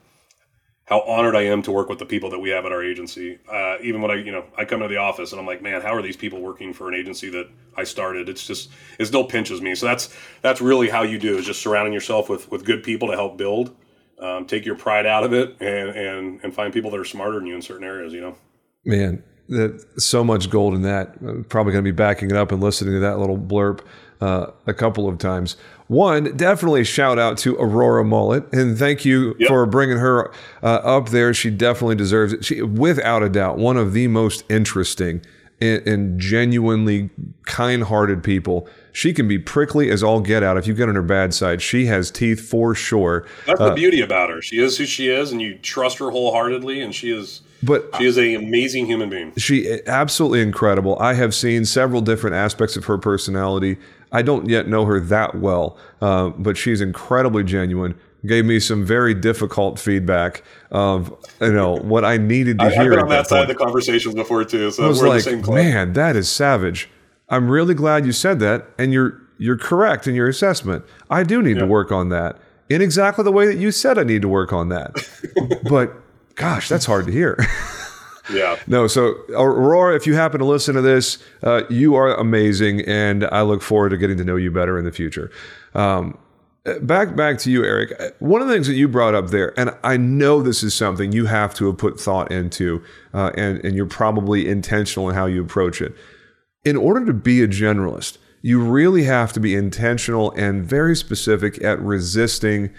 [0.87, 3.39] how honored I am to work with the people that we have at our agency.
[3.51, 5.81] Uh, even when I you know I come to the office and I'm like, man,
[5.81, 8.29] how are these people working for an agency that I started?
[8.29, 9.75] It's just it still pinches me.
[9.75, 13.09] So that's that's really how you do is just surrounding yourself with with good people
[13.09, 13.75] to help build.
[14.19, 17.39] Um, take your pride out of it and and and find people that are smarter
[17.39, 18.13] than you in certain areas.
[18.13, 18.39] You know,
[18.85, 19.23] man.
[19.47, 21.17] That so much gold in that.
[21.21, 23.85] I'm probably going to be backing it up and listening to that little blurb
[24.21, 25.57] uh, a couple of times.
[25.87, 29.49] One, definitely shout out to Aurora Mullet and thank you yep.
[29.49, 31.35] for bringing her uh, up there.
[31.35, 32.45] She definitely deserves it.
[32.45, 35.21] She, without a doubt, one of the most interesting
[35.61, 37.11] and, and genuinely
[37.45, 38.67] kind-hearted people.
[38.93, 41.61] She can be prickly as all get out if you get on her bad side.
[41.61, 43.27] She has teeth for sure.
[43.47, 44.41] That's uh, the beauty about her.
[44.41, 48.05] She is who she is, and you trust her wholeheartedly, and she is but she
[48.05, 49.35] is an amazing human being.
[49.37, 50.99] She absolutely incredible.
[51.01, 53.79] I have seen several different aspects of her personality
[54.15, 57.99] I don't yet know her that well, uh, but she's incredibly genuine.
[58.25, 62.83] Gave me some very difficult feedback of you know what I needed to I, hear.
[62.85, 64.71] I've been on that, that side of the conversations before too.
[64.71, 66.89] So I was like, man, that is savage.
[67.29, 70.85] I'm really glad you said that, and you're you're correct in your assessment.
[71.11, 71.63] I do need yeah.
[71.63, 72.39] to work on that
[72.69, 74.95] in exactly the way that you said I need to work on that.
[75.69, 75.93] but
[76.37, 77.37] gosh, that's hard to hear.
[78.31, 78.57] Yeah.
[78.67, 83.25] No, so Aurora, if you happen to listen to this, uh, you are amazing, and
[83.25, 85.31] I look forward to getting to know you better in the future.
[85.75, 86.19] Um,
[86.83, 88.15] back back to you, Eric.
[88.21, 91.13] One of the things that you brought up there, and I know this is something
[91.13, 95.27] you have to have put thought into, uh, and and you're probably intentional in how
[95.27, 95.95] you approach it.
[96.65, 101.63] In order to be a generalist, you really have to be intentional and very specific
[101.63, 102.71] at resisting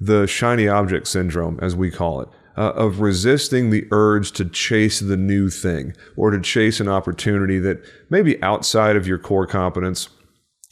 [0.00, 5.00] the shiny object syndrome, as we call it uh, of resisting the urge to chase
[5.00, 10.08] the new thing or to chase an opportunity that maybe outside of your core competence.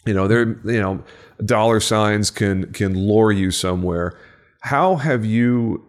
[0.07, 1.03] You know, there, you know,
[1.45, 4.19] dollar signs can can lure you somewhere.
[4.61, 5.85] How have you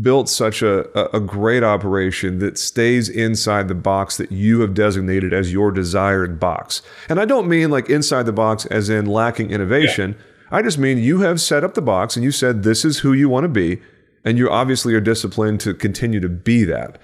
[0.00, 5.32] built such a, a great operation that stays inside the box that you have designated
[5.32, 6.82] as your desired box?
[7.08, 10.16] And I don't mean like inside the box as in lacking innovation.
[10.18, 10.58] Yeah.
[10.58, 13.12] I just mean you have set up the box and you said this is who
[13.12, 13.80] you want to be
[14.26, 16.98] and you obviously are disciplined to continue to be that.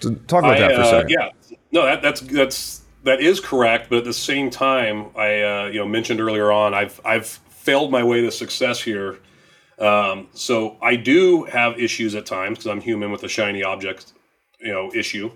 [0.00, 1.10] So talk about I, that for a uh, second.
[1.10, 3.90] yeah, no, that, that's that's that is correct.
[3.90, 7.90] But at the same time, I uh, you know mentioned earlier on, I've I've failed
[7.90, 9.18] my way to success here.
[9.78, 14.12] Um, so I do have issues at times because I'm human with a shiny object,
[14.60, 15.30] you know, issue.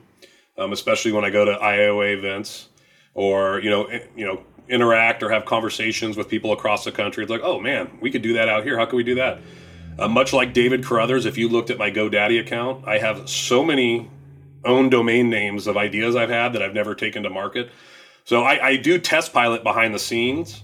[0.56, 2.68] Um, especially when I go to IOA events
[3.14, 7.24] or you know you know interact or have conversations with people across the country.
[7.24, 8.78] It's like, oh man, we could do that out here.
[8.78, 9.40] How can we do that?
[9.96, 13.64] Uh, much like David Carruthers, if you looked at my GoDaddy account, I have so
[13.64, 14.10] many
[14.64, 17.70] own domain names of ideas I've had that I've never taken to market.
[18.24, 20.62] So I, I do test pilot behind the scenes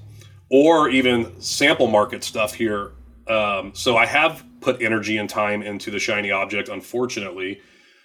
[0.51, 2.93] or even sample market stuff here.
[3.29, 7.61] Um, so I have put energy and time into the shiny object, unfortunately.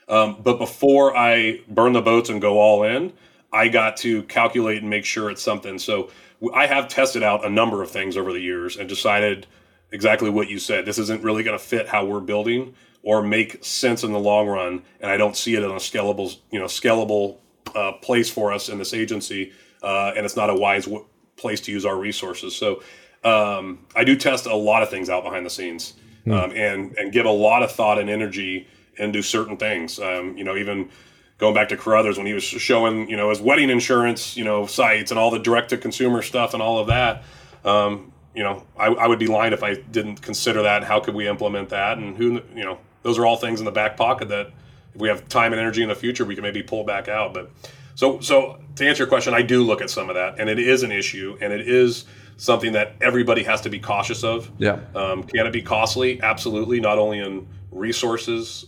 [0.08, 3.14] Um, but before I burn the boats and go all in,
[3.52, 5.80] I got to calculate and make sure it's something.
[5.80, 6.12] So
[6.54, 9.48] I have tested out a number of things over the years and decided–
[9.96, 10.86] exactly what you said.
[10.86, 14.48] This isn't really going to fit how we're building or make sense in the long
[14.48, 17.38] run, and I don't see it in a scalable, you know, scalable
[17.74, 21.06] uh, place for us in this agency, uh, and it's not a wise w-
[21.38, 22.56] place to use our resources.
[22.56, 22.84] So
[23.24, 25.93] um, I do test a lot of things out behind the scenes,
[26.28, 28.68] um, and and give a lot of thought and energy
[28.98, 30.00] into certain things.
[30.00, 30.89] Um, you know, even
[31.38, 34.66] going back to Carruthers when he was showing, you know, his wedding insurance, you know,
[34.66, 37.24] sites and all the direct to consumer stuff and all of that.
[37.64, 40.78] Um, you know, I, I, would be lying if I didn't consider that.
[40.78, 41.98] And how could we implement that?
[41.98, 44.48] And who, you know, those are all things in the back pocket that
[44.94, 47.34] if we have time and energy in the future, we can maybe pull back out.
[47.34, 47.50] But
[47.96, 50.60] so, so to answer your question, I do look at some of that, and it
[50.60, 52.06] is an issue, and it is
[52.38, 54.52] something that everybody has to be cautious of.
[54.58, 54.80] Yeah.
[54.94, 56.22] Um, can it be costly?
[56.22, 56.82] Absolutely.
[56.82, 58.66] Not only in resources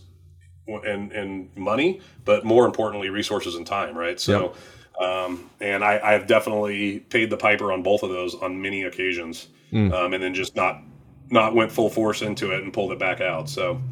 [0.66, 4.18] and, and money, but more importantly, resources and time, right?
[4.18, 4.54] So,
[5.00, 8.82] um, and I, I have definitely paid the piper on both of those on many
[8.82, 9.92] occasions, mm.
[9.92, 10.82] um, and then just not
[11.30, 13.50] not went full force into it and pulled it back out.
[13.50, 13.82] So,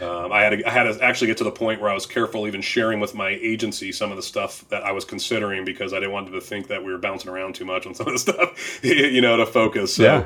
[0.00, 2.06] um, I had to, I had to actually get to the point where I was
[2.06, 5.92] careful even sharing with my agency some of the stuff that I was considering because
[5.92, 8.06] I didn't want them to think that we were bouncing around too much on some
[8.06, 9.94] of the stuff, you know, to focus.
[9.94, 10.24] So, yeah.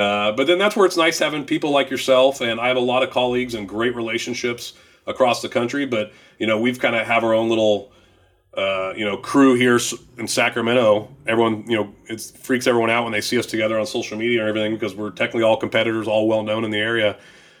[0.00, 2.80] Uh, but then that's where it's nice having people like yourself, and I have a
[2.80, 4.72] lot of colleagues and great relationships
[5.06, 5.86] across the country.
[5.86, 7.92] But you know, we've kind of have our own little,
[8.56, 9.80] uh, you know, crew here
[10.16, 11.08] in Sacramento.
[11.26, 14.40] Everyone, you know, it freaks everyone out when they see us together on social media
[14.40, 17.16] and everything because we're technically all competitors, all well known in the area.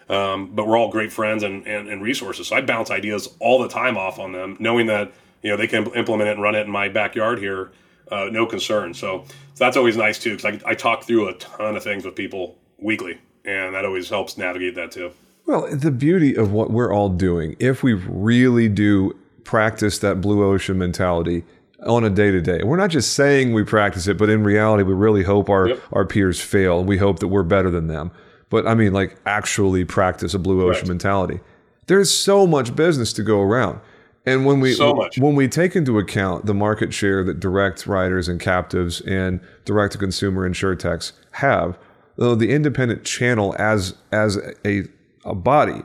[0.08, 2.48] Um, but we're all great friends and, and, and resources.
[2.48, 5.66] So I bounce ideas all the time off on them, knowing that you know they
[5.66, 7.72] can implement it and run it in my backyard here,
[8.10, 8.92] uh, no concern.
[8.94, 9.24] So,
[9.54, 12.14] so, that's always nice too, because I, I talk through a ton of things with
[12.14, 15.10] people weekly, and that always helps navigate that too.
[15.46, 20.44] Well, the beauty of what we're all doing, if we really do practice that blue
[20.44, 21.44] ocean mentality
[21.86, 24.82] on a day to day, we're not just saying we practice it, but in reality,
[24.82, 25.80] we really hope our, yep.
[25.92, 26.82] our peers fail.
[26.82, 28.10] We hope that we're better than them
[28.54, 30.90] but I mean, like actually practice a blue ocean right.
[30.90, 31.40] mentality.
[31.88, 33.80] There's so much business to go around.
[34.26, 38.28] And when we so when we take into account the market share that direct writers
[38.28, 41.76] and captives and direct to consumer insurtechs have,
[42.14, 44.84] though the independent channel as as a
[45.24, 45.82] a body,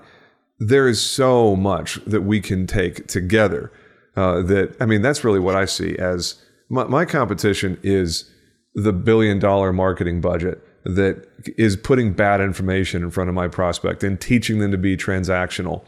[0.59, 3.71] there is so much that we can take together.
[4.15, 6.35] Uh, that I mean, that's really what I see as
[6.69, 8.29] my, my competition is
[8.75, 14.03] the billion dollar marketing budget that is putting bad information in front of my prospect
[14.03, 15.83] and teaching them to be transactional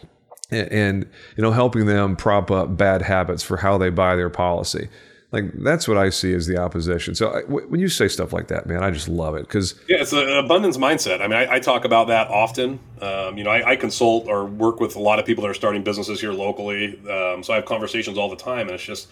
[0.49, 4.89] and, you know helping them prop up bad habits for how they buy their policy
[5.31, 7.15] like that's what i see as the opposition.
[7.15, 10.01] So I, when you say stuff like that man i just love it because yeah
[10.01, 11.21] it's an abundance mindset.
[11.21, 12.79] I mean i, I talk about that often.
[13.01, 15.55] Um, you know I, I, consult or work with a lot of people that are
[15.55, 16.99] starting businesses here locally.
[17.09, 19.07] Um, so i have conversations all the time and it's just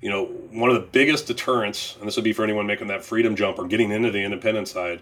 [0.00, 3.04] you know one of the biggest deterrents and this would be for anyone making that
[3.04, 5.00] freedom jump or getting into the independent side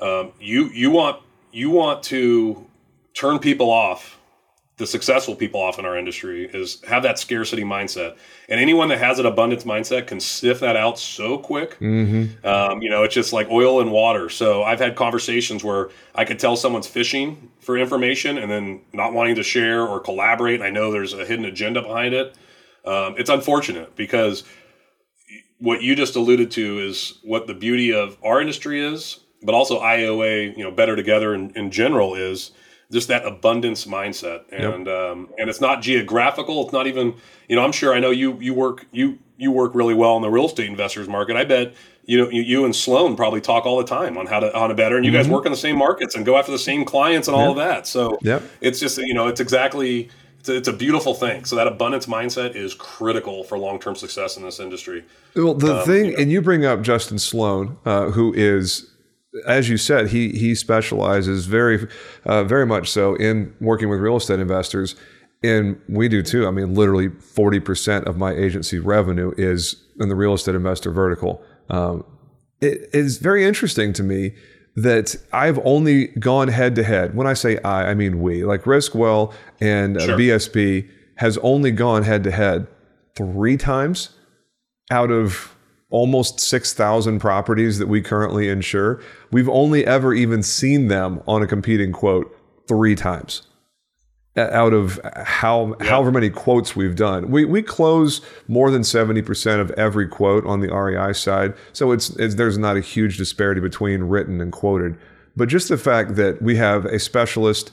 [0.00, 1.22] um, you you want
[1.52, 2.66] you want to
[3.14, 4.19] turn people off
[4.80, 8.16] the successful people off in our industry is have that scarcity mindset.
[8.48, 11.78] And anyone that has an abundance mindset can sift that out so quick.
[11.78, 12.44] Mm-hmm.
[12.46, 14.28] um, you know it's just like oil and water.
[14.30, 19.12] So i've had conversations where i could tell someone's fishing for information and then not
[19.12, 20.62] wanting to share or collaborate.
[20.62, 22.34] I know there's a hidden agenda behind it.
[22.84, 24.44] Um, it's unfortunate because
[25.58, 29.80] what you just alluded to is what the beauty of our industry is but also
[29.80, 32.50] IOA, you know, better together in, in general is
[32.90, 34.96] just that abundance mindset, and yep.
[34.96, 36.64] um, and it's not geographical.
[36.64, 37.14] It's not even,
[37.48, 40.22] you know, I'm sure I know you you work you you work really well in
[40.22, 41.36] the real estate investors market.
[41.36, 41.74] I bet
[42.04, 44.70] you know you, you and Sloan probably talk all the time on how to on
[44.70, 45.22] a better, and you mm-hmm.
[45.22, 47.56] guys work in the same markets and go after the same clients and all of
[47.56, 47.86] that.
[47.86, 48.42] So yep.
[48.60, 50.10] it's just you know it's exactly
[50.40, 51.44] it's a, it's a, beautiful thing.
[51.44, 55.04] So that abundance mindset is critical for long term success in this industry.
[55.36, 58.90] Well, the um, thing, you know, and you bring up Justin Sloan, uh, who is
[59.46, 61.88] as you said, he he specializes very
[62.24, 64.96] uh, very much so in working with real estate investors,
[65.42, 66.46] and we do too.
[66.46, 70.90] I mean, literally forty percent of my agency revenue is in the real estate investor
[70.90, 71.42] vertical.
[71.68, 72.04] Um,
[72.60, 74.34] it is very interesting to me
[74.76, 77.14] that I've only gone head to head.
[77.14, 78.44] When I say I, I mean we.
[78.44, 80.18] Like Riskwell and uh, sure.
[80.18, 82.66] BSB has only gone head to head
[83.16, 84.10] three times
[84.90, 85.54] out of
[85.90, 91.46] almost 6,000 properties that we currently insure, we've only ever even seen them on a
[91.46, 92.34] competing quote
[92.66, 93.42] three times
[94.36, 95.82] out of how yep.
[95.82, 97.30] however many quotes we've done.
[97.30, 101.54] We we close more than 70% of every quote on the REI side.
[101.72, 104.96] So it's, it's there's not a huge disparity between written and quoted.
[105.36, 107.72] But just the fact that we have a specialist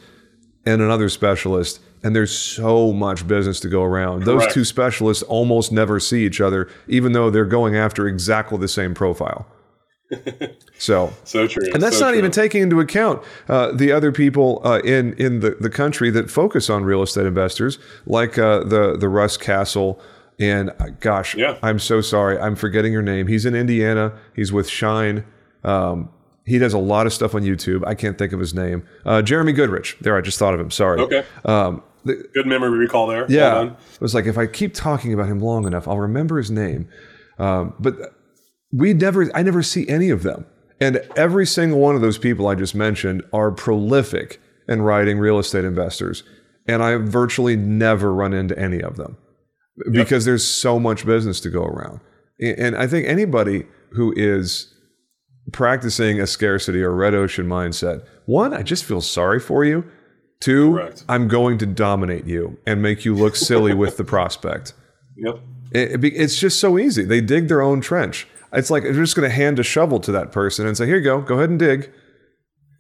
[0.65, 4.23] and another specialist and there's so much business to go around.
[4.23, 4.45] Correct.
[4.45, 8.67] Those two specialists almost never see each other, even though they're going after exactly the
[8.67, 9.47] same profile.
[10.77, 12.19] so so true, and that's so not true.
[12.19, 16.31] even taking into account uh, the other people uh, in in the, the country that
[16.31, 19.99] focus on real estate investors, like uh, the the Russ Castle.
[20.39, 21.57] And uh, gosh, yeah.
[21.63, 23.27] I'm so sorry, I'm forgetting your name.
[23.27, 24.13] He's in Indiana.
[24.35, 25.25] He's with Shine.
[25.63, 26.09] Um,
[26.47, 27.85] he does a lot of stuff on YouTube.
[27.85, 28.87] I can't think of his name.
[29.05, 29.97] Uh, Jeremy Goodrich.
[30.01, 30.71] There, I just thought of him.
[30.71, 31.01] Sorry.
[31.01, 31.23] Okay.
[31.45, 33.25] Um, The, Good memory recall there.
[33.27, 36.49] Yeah, it was like if I keep talking about him long enough, I'll remember his
[36.49, 36.87] name.
[37.37, 37.95] Um, but
[38.71, 40.45] we never, I never see any of them.
[40.79, 44.39] And every single one of those people I just mentioned are prolific
[44.69, 46.23] in writing real estate investors.
[46.67, 49.17] And I virtually never run into any of them
[49.91, 50.31] because yep.
[50.31, 51.99] there's so much business to go around.
[52.39, 54.73] And I think anybody who is
[55.51, 59.85] practicing a scarcity or red ocean mindset, one, I just feel sorry for you.
[60.39, 61.03] Two, Correct.
[61.09, 64.73] I'm going to dominate you and make you look silly with the prospect.
[65.17, 65.39] Yep.
[65.71, 67.03] It, it, it's just so easy.
[67.03, 68.27] They dig their own trench.
[68.53, 70.97] It's like they're just going to hand a shovel to that person and say, "Here
[70.97, 71.21] you go.
[71.21, 71.91] Go ahead and dig."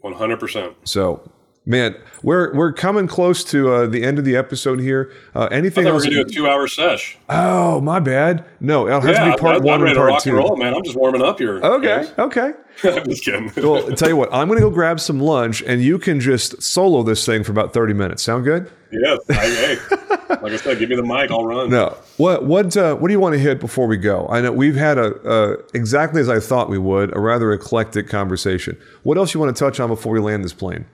[0.01, 0.75] One hundred percent.
[0.83, 1.29] So
[1.67, 5.11] Man, we're we're coming close to uh, the end of the episode here.
[5.35, 6.05] Uh, anything I else?
[6.05, 7.17] We're gonna do a two-hour sesh.
[7.27, 8.45] Oh, my bad.
[8.61, 10.29] No, it'll have yeah, to be part one and part two.
[10.29, 10.73] And roll, man.
[10.73, 11.57] I'm just warming up here.
[11.57, 12.13] Okay, guys.
[12.17, 12.53] okay.
[12.85, 13.51] I'm just kidding.
[13.57, 14.33] well, I'll tell you what.
[14.33, 17.73] I'm gonna go grab some lunch, and you can just solo this thing for about
[17.73, 18.23] 30 minutes.
[18.23, 18.71] Sound good?
[18.89, 19.19] Yes.
[19.29, 19.77] I, hey,
[20.29, 21.31] like I said, give me the mic.
[21.31, 21.69] I'll run.
[21.69, 21.97] No.
[22.15, 24.25] What what uh, what do you want to hit before we go?
[24.29, 28.07] I know we've had a, a exactly as I thought we would, a rather eclectic
[28.07, 28.77] conversation.
[29.03, 30.85] What else you want to touch on before we land this plane?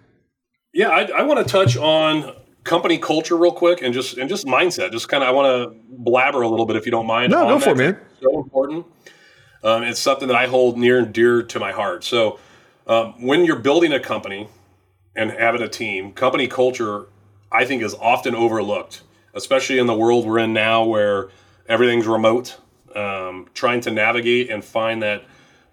[0.74, 4.46] Yeah, I, I want to touch on company culture real quick and just and just
[4.46, 4.92] mindset.
[4.92, 7.32] Just kind of, I want to blabber a little bit if you don't mind.
[7.32, 8.00] No, go for it, man.
[8.22, 8.86] So important.
[9.64, 12.04] Um, it's something that I hold near and dear to my heart.
[12.04, 12.40] So
[12.88, 14.50] um, when you're building a company
[15.16, 17.06] and having a team, company culture,
[17.52, 19.04] I think, is often overlooked,
[19.36, 21.30] especially in the world we're in now where
[21.70, 22.58] everything's remote.
[22.96, 25.24] Um, trying to navigate and find that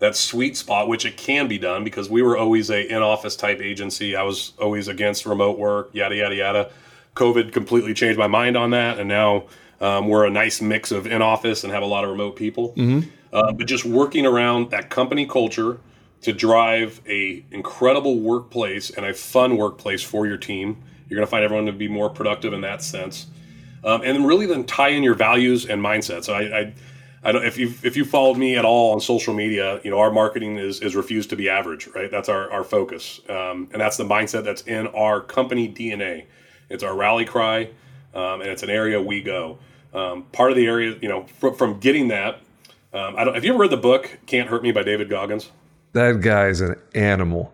[0.01, 3.61] that sweet spot, which it can be done because we were always a in-office type
[3.61, 4.17] agency.
[4.17, 6.71] I was always against remote work, yada yada yada.
[7.15, 9.45] COVID completely changed my mind on that, and now
[9.81, 12.71] um, we're a nice mix of in-office and have a lot of remote people.
[12.71, 13.09] Mm-hmm.
[13.33, 15.79] Uh, but just working around that company culture
[16.23, 20.83] to drive a incredible workplace and a fun workplace for your team.
[21.09, 23.27] You're going to find everyone to be more productive in that sense,
[23.85, 26.25] um, and really then tie in your values and mindset.
[26.25, 26.75] So I, I
[27.23, 29.99] I don't if you if you followed me at all on social media, you know
[29.99, 32.11] our marketing is is refused to be average, right?
[32.11, 36.25] That's our our focus, um, and that's the mindset that's in our company DNA.
[36.71, 37.71] It's our rally cry,
[38.15, 39.59] um, and it's an area we go.
[39.93, 42.37] Um, part of the area, you know, from, from getting that.
[42.95, 43.35] Um, I don't.
[43.35, 45.51] Have you ever read the book "Can't Hurt Me" by David Goggins?
[45.93, 47.53] That guy's an animal.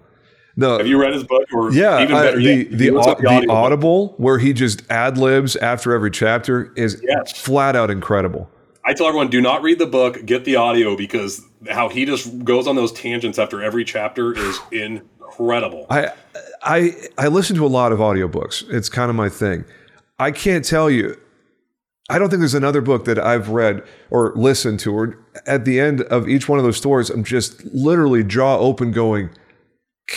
[0.54, 1.42] No, have you read his book?
[1.52, 5.92] Or yeah, even better, the yet, the, the, audible where he just ad libs after
[5.92, 7.38] every chapter is yes.
[7.38, 8.48] flat out incredible.
[8.86, 12.44] I tell everyone, do not read the book, get the audio because how he just
[12.44, 15.86] goes on those tangents after every chapter is incredible.
[15.90, 16.12] I
[16.62, 18.64] I I listen to a lot of audiobooks.
[18.70, 19.64] It's kind of my thing.
[20.18, 21.20] I can't tell you.
[22.08, 25.80] I don't think there's another book that I've read or listened to, or at the
[25.80, 29.30] end of each one of those stories, I'm just literally jaw open going,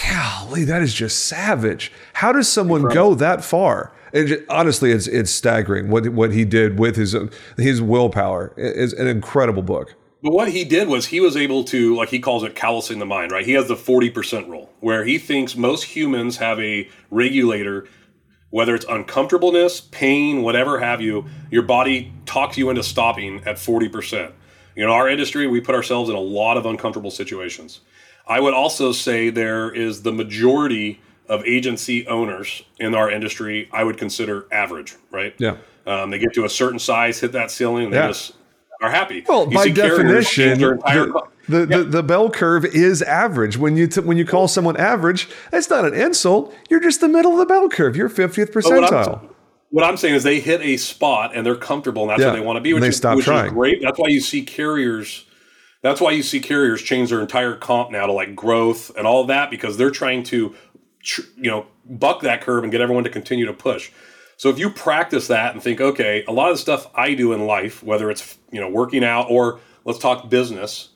[0.05, 1.91] golly, that is just savage.
[2.13, 3.09] How does someone Incredible.
[3.11, 3.91] go that far?
[4.13, 7.15] It, honestly, it's it's staggering what what he did with his
[7.57, 8.53] his willpower.
[8.57, 9.95] It's an incredible book.
[10.21, 13.05] But what he did was he was able to, like he calls it, callousing the
[13.05, 13.31] mind.
[13.31, 13.45] Right?
[13.45, 17.87] He has the forty percent rule, where he thinks most humans have a regulator,
[18.49, 21.25] whether it's uncomfortableness, pain, whatever have you.
[21.51, 24.33] Your body talks you into stopping at forty percent.
[24.75, 27.81] You know, our industry, we put ourselves in a lot of uncomfortable situations.
[28.27, 33.83] I would also say there is the majority of agency owners in our industry, I
[33.83, 35.33] would consider average, right?
[35.37, 35.57] Yeah.
[35.85, 38.07] Um, they get to a certain size, hit that ceiling, and they yeah.
[38.07, 38.33] just
[38.81, 39.23] are happy.
[39.27, 41.77] Well, you by definition, the, the, yeah.
[41.77, 43.57] the, the, bell curve is average.
[43.57, 46.53] When you t- when you call someone average, that's not an insult.
[46.69, 47.95] You're just the middle of the bell curve.
[47.95, 48.91] You're 50th percentile.
[48.91, 49.29] What I'm,
[49.69, 52.27] what I'm, saying is they hit a spot and they're comfortable, and that's yeah.
[52.27, 52.73] where they want to be.
[52.73, 53.47] Which, they is, stop which trying.
[53.47, 53.81] is great.
[53.81, 55.25] That's why you see carriers.
[55.81, 59.23] That's why you see carriers change their entire comp now to like growth and all
[59.25, 60.53] that because they're trying to
[61.17, 63.91] you know, buck that curve and get everyone to continue to push.
[64.37, 67.33] So if you practice that and think, okay, a lot of the stuff I do
[67.33, 70.89] in life, whether it's you know working out or let's talk business,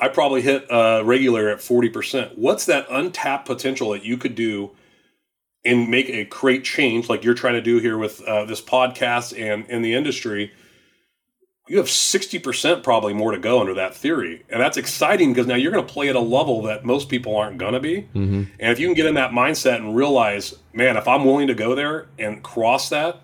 [0.00, 2.38] I probably hit a regular at forty percent.
[2.38, 4.70] What's that untapped potential that you could do
[5.64, 9.38] and make a great change, like you're trying to do here with uh, this podcast
[9.38, 10.52] and in the industry?
[11.68, 14.44] You have 60% probably more to go under that theory.
[14.48, 17.36] And that's exciting because now you're going to play at a level that most people
[17.36, 18.02] aren't going to be.
[18.14, 18.44] Mm-hmm.
[18.58, 21.54] And if you can get in that mindset and realize, man, if I'm willing to
[21.54, 23.20] go there and cross that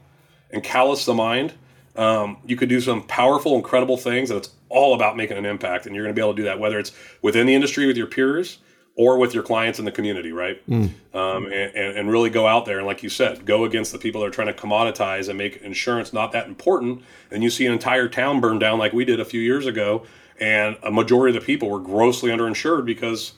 [0.51, 1.55] and callous the mind,
[1.97, 4.31] um, you could do some powerful, incredible things.
[4.31, 5.87] And it's all about making an impact.
[5.87, 6.93] And you're going to be able to do that, whether it's
[7.23, 8.59] within the industry with your peers
[8.97, 10.65] or with your clients in the community, right?
[10.69, 10.91] Mm.
[11.13, 14.21] Um, and, and, really go out there and, like you said, go against the people
[14.21, 17.03] that are trying to commoditize and make insurance not that important.
[17.31, 20.05] And you see an entire town burn down like we did a few years ago,
[20.39, 23.33] and a majority of the people were grossly underinsured because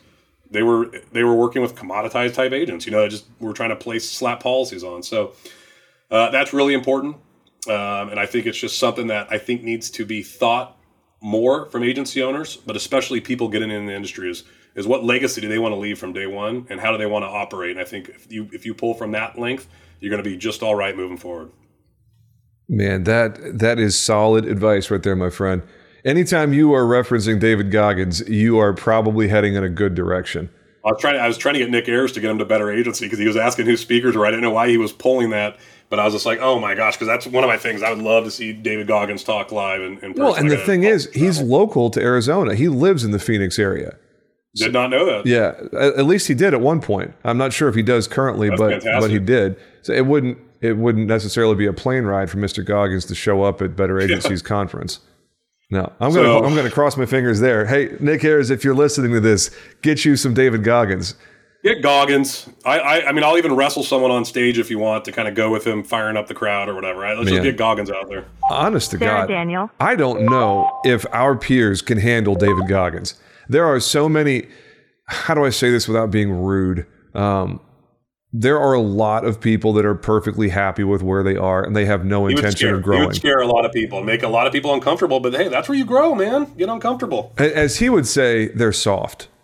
[0.50, 2.84] they were they were working with commoditized type agents.
[2.84, 5.02] You know, just were trying to place slap policies on.
[5.02, 5.32] So
[6.10, 7.16] Uh, that's really important.
[7.68, 10.76] Um, and I think it's just something that I think needs to be thought
[11.20, 14.44] more from agency owners, but especially people getting in the industry is
[14.76, 17.06] is what legacy do they want to leave from day one, and how do they
[17.06, 17.72] want to operate?
[17.72, 19.66] And I think if you if you pull from that length,
[19.98, 21.50] you're going to be just all right moving forward.
[22.68, 25.62] Man, that that is solid advice right there, my friend.
[26.04, 30.50] Anytime you are referencing David Goggins, you are probably heading in a good direction.
[30.84, 31.18] I was trying.
[31.18, 33.26] I was trying to get Nick Ayers to get him to better agency because he
[33.26, 34.26] was asking who speakers were.
[34.26, 35.58] I didn't know why he was pulling that,
[35.88, 37.82] but I was just like, oh my gosh, because that's one of my things.
[37.82, 40.02] I would love to see David Goggins talk live and.
[40.02, 42.54] and well, and the thing is, he's local to Arizona.
[42.54, 43.96] He lives in the Phoenix area.
[44.56, 45.26] Did not know that.
[45.26, 47.12] Yeah, at least he did at one point.
[47.24, 49.00] I'm not sure if he does currently, That's but fantastic.
[49.00, 49.56] but he did.
[49.82, 52.64] So it wouldn't it wouldn't necessarily be a plane ride for Mr.
[52.64, 54.48] Goggins to show up at Better Agencies yeah.
[54.48, 55.00] conference.
[55.70, 57.66] No, I'm gonna I'm gonna cross my fingers there.
[57.66, 59.50] Hey, Nick Ayers, if you're listening to this,
[59.82, 61.16] get you some David Goggins.
[61.64, 62.48] Get Goggins.
[62.64, 65.26] I, I, I mean, I'll even wrestle someone on stage if you want to kind
[65.26, 67.00] of go with him, firing up the crowd or whatever.
[67.00, 67.16] Right?
[67.16, 67.38] Let's Man.
[67.38, 68.24] just get Goggins out there.
[68.48, 69.70] Honest to Sarah God, Daniel.
[69.80, 73.16] I don't know if our peers can handle David Goggins.
[73.48, 74.46] There are so many
[75.06, 76.86] how do I say this without being rude?
[77.14, 77.60] Um,
[78.32, 81.74] there are a lot of people that are perfectly happy with where they are and
[81.74, 83.02] they have no intention scare, of growing.
[83.02, 85.20] He would scare a lot of people, make a lot of people uncomfortable.
[85.20, 86.52] But hey, that's where you grow, man.
[86.56, 87.32] Get uncomfortable.
[87.38, 89.28] As he would say, they're soft.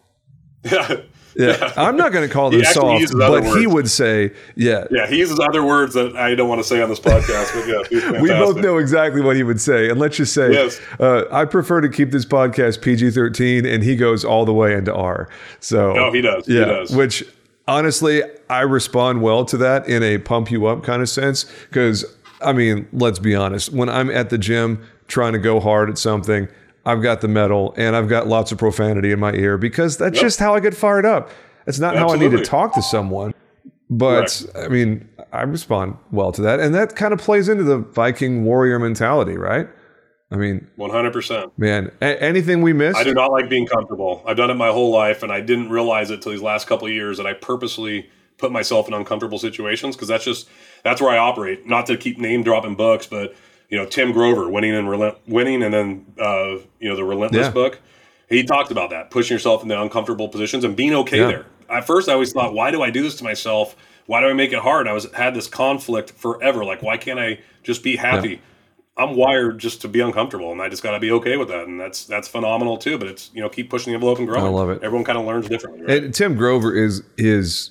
[0.71, 1.01] Yeah.
[1.35, 3.57] Yeah, I'm not going to call them soft, but words.
[3.57, 4.87] he would say, yeah.
[4.91, 7.91] Yeah, he uses other words that I don't want to say on this podcast, but
[7.93, 9.89] yeah, we both know exactly what he would say.
[9.89, 10.81] And let's just say, yes.
[11.01, 14.95] uh, I prefer to keep this podcast PG-13, and he goes all the way into
[14.95, 15.29] R.
[15.61, 16.47] So, no, he does.
[16.49, 16.97] Yeah, he does.
[16.97, 17.25] Which
[17.67, 22.05] honestly, I respond well to that in a pump you up kind of sense because,
[22.41, 23.73] I mean, let's be honest.
[23.73, 26.49] When I'm at the gym trying to go hard at something–
[26.85, 30.17] I've got the metal and I've got lots of profanity in my ear because that's
[30.17, 30.23] yep.
[30.23, 31.31] just how I get fired up.
[31.67, 32.27] It's not Absolutely.
[32.27, 33.35] how I need to talk to someone.
[33.89, 36.61] But I mean, I respond well to that.
[36.61, 39.69] And that kind of plays into the Viking warrior mentality, right?
[40.31, 41.53] I mean, 100%.
[41.59, 42.97] Man, a- anything we miss?
[42.97, 44.23] I do not like being comfortable.
[44.27, 46.89] I've done it my whole life, and I didn't realize it till these last couple
[46.89, 48.09] of years that I purposely
[48.39, 50.49] put myself in uncomfortable situations because that's just
[50.85, 51.67] that's where I operate.
[51.67, 53.35] Not to keep name dropping books, but
[53.73, 57.47] you know Tim Grover winning and relent, winning, and then uh, you know the Relentless
[57.47, 57.53] yeah.
[57.53, 57.81] book.
[58.29, 61.27] He talked about that pushing yourself into uncomfortable positions and being okay yeah.
[61.27, 61.47] there.
[61.71, 63.75] At first, I always thought, why do I do this to myself?
[64.07, 64.87] Why do I make it hard?
[64.87, 66.67] I was had this conflict forever.
[66.67, 68.29] Like, why can't I just be happy?
[68.29, 68.37] Yeah.
[68.99, 71.67] I'm wired just to be uncomfortable, and I just got to be okay with that,
[71.67, 72.99] and that's that's phenomenal too.
[72.99, 74.45] But it's you know keep pushing the envelope and growing.
[74.45, 74.83] I love it.
[74.83, 75.81] Everyone kind of learns differently.
[75.87, 76.05] Right?
[76.05, 77.71] And Tim Grover is is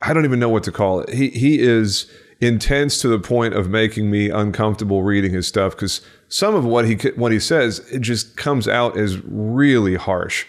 [0.00, 1.10] I don't even know what to call it.
[1.10, 2.10] He he is
[2.40, 6.86] intense to the point of making me uncomfortable reading his stuff because some of what
[6.86, 10.46] he what he says it just comes out as really harsh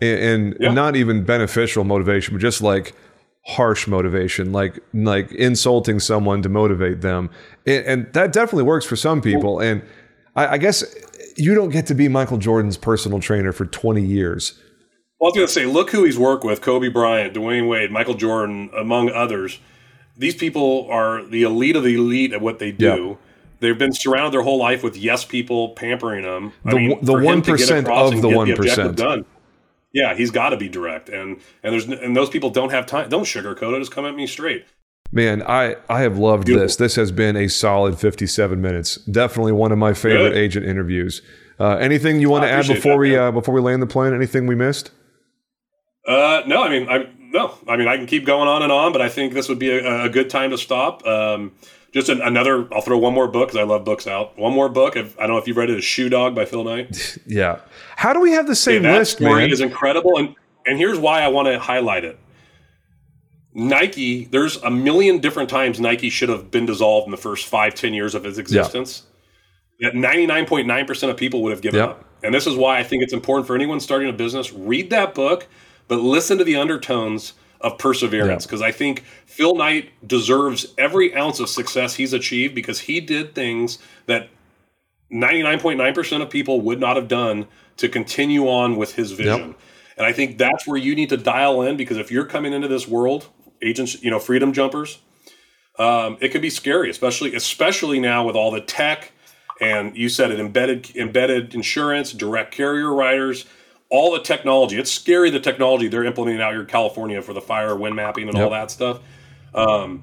[0.00, 0.72] and, and yeah.
[0.72, 2.94] not even beneficial motivation, but just like
[3.46, 7.30] harsh motivation, like like insulting someone to motivate them,
[7.66, 9.60] and, and that definitely works for some people.
[9.60, 9.82] And
[10.36, 10.84] I, I guess
[11.36, 14.58] you don't get to be Michael Jordan's personal trainer for twenty years.
[15.20, 17.90] Well, I was going to say, look who he's worked with: Kobe Bryant, Dwyane Wade,
[17.90, 19.58] Michael Jordan, among others
[20.18, 23.08] these people are the elite of the elite at what they do.
[23.08, 23.18] Yep.
[23.60, 26.52] They've been surrounded their whole life with yes people pampering them.
[26.64, 29.24] The, mean, the one percent of the one percent done.
[29.92, 33.08] Yeah, he's got to be direct, and and there's and those people don't have time.
[33.08, 33.80] Don't sugarcoat it.
[33.80, 34.66] Just come at me straight.
[35.10, 36.66] Man, I, I have loved Beautiful.
[36.66, 36.76] this.
[36.76, 38.96] This has been a solid 57 minutes.
[38.96, 40.36] Definitely one of my favorite Good.
[40.36, 41.22] agent interviews.
[41.58, 44.12] Uh, anything you want to add before that, we uh, before we land the plane?
[44.12, 44.90] Anything we missed?
[46.06, 48.92] Uh, no, I mean, I, no, I mean I can keep going on and on,
[48.92, 51.06] but I think this would be a, a good time to stop.
[51.06, 51.52] Um,
[51.92, 52.72] just an, another.
[52.72, 54.38] I'll throw one more book because I love books out.
[54.38, 54.96] One more book.
[54.96, 55.78] If, I don't know if you've read it.
[55.78, 57.18] Is Shoe Dog by Phil Knight.
[57.26, 57.60] yeah.
[57.96, 59.50] How do we have the same yeah, that list, story man?
[59.50, 60.34] Is incredible, and
[60.66, 62.18] and here's why I want to highlight it.
[63.54, 64.26] Nike.
[64.26, 67.94] There's a million different times Nike should have been dissolved in the first five, ten
[67.94, 69.02] years of its existence.
[69.02, 69.10] Yeah.
[69.80, 71.90] That 99.9% of people would have given yep.
[71.90, 72.04] up.
[72.24, 74.52] And this is why I think it's important for anyone starting a business.
[74.52, 75.46] Read that book
[75.88, 78.68] but listen to the undertones of perseverance because yeah.
[78.68, 83.78] I think Phil Knight deserves every ounce of success he's achieved because he did things
[84.06, 84.28] that
[85.12, 89.48] 99.9% of people would not have done to continue on with his vision.
[89.48, 89.58] Yep.
[89.96, 92.68] And I think that's where you need to dial in because if you're coming into
[92.68, 93.28] this world,
[93.62, 95.00] agents, you know, freedom jumpers,
[95.78, 99.12] um, it can be scary, especially especially now with all the tech
[99.60, 103.44] and you said it embedded embedded insurance, direct carrier writers
[103.90, 104.78] all the technology.
[104.78, 108.28] It's scary the technology they're implementing out here in California for the fire wind mapping
[108.28, 108.44] and yep.
[108.44, 109.00] all that stuff.
[109.54, 110.02] Um,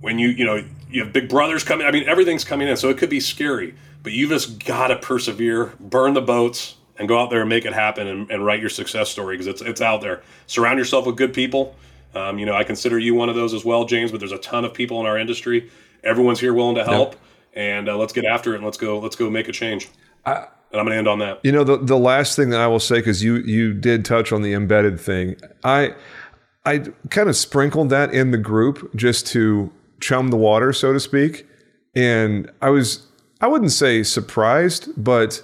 [0.00, 2.88] when you you know you have big brothers coming, I mean everything's coming in, so
[2.88, 3.74] it could be scary.
[4.02, 7.64] But you just got to persevere, burn the boats, and go out there and make
[7.64, 10.22] it happen and, and write your success story because it's it's out there.
[10.46, 11.76] Surround yourself with good people.
[12.14, 14.10] Um, you know, I consider you one of those as well, James.
[14.10, 15.70] But there's a ton of people in our industry,
[16.02, 17.20] everyone's here willing to help, yep.
[17.54, 19.88] and uh, let's get after it and let's go let's go make a change.
[20.26, 21.40] I, and I'm going to end on that.
[21.42, 24.32] You know, the the last thing that I will say because you you did touch
[24.32, 25.94] on the embedded thing, I
[26.64, 26.78] I
[27.10, 31.46] kind of sprinkled that in the group just to chum the water, so to speak,
[31.94, 33.06] and I was
[33.40, 35.42] I wouldn't say surprised, but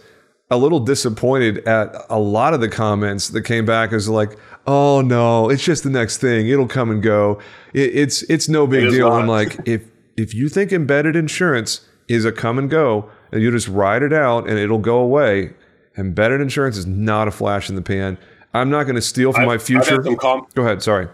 [0.51, 5.01] a little disappointed at a lot of the comments that came back as like, "Oh
[5.01, 6.49] no, it's just the next thing.
[6.49, 7.41] It'll come and go.
[7.73, 9.23] It, it's it's no big deal." Not.
[9.23, 9.83] I'm like, if
[10.17, 14.13] if you think embedded insurance is a come and go, and you just ride it
[14.13, 15.53] out and it'll go away,
[15.97, 18.19] embedded insurance is not a flash in the pan.
[18.55, 20.03] I'm not going to steal from I've, my future.
[20.03, 20.83] Com- go ahead.
[20.83, 21.09] Sorry.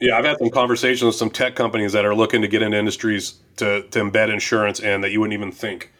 [0.00, 2.76] Yeah, I've had some conversations with some tech companies that are looking to get into
[2.76, 5.92] industries to, to embed insurance in that you wouldn't even think.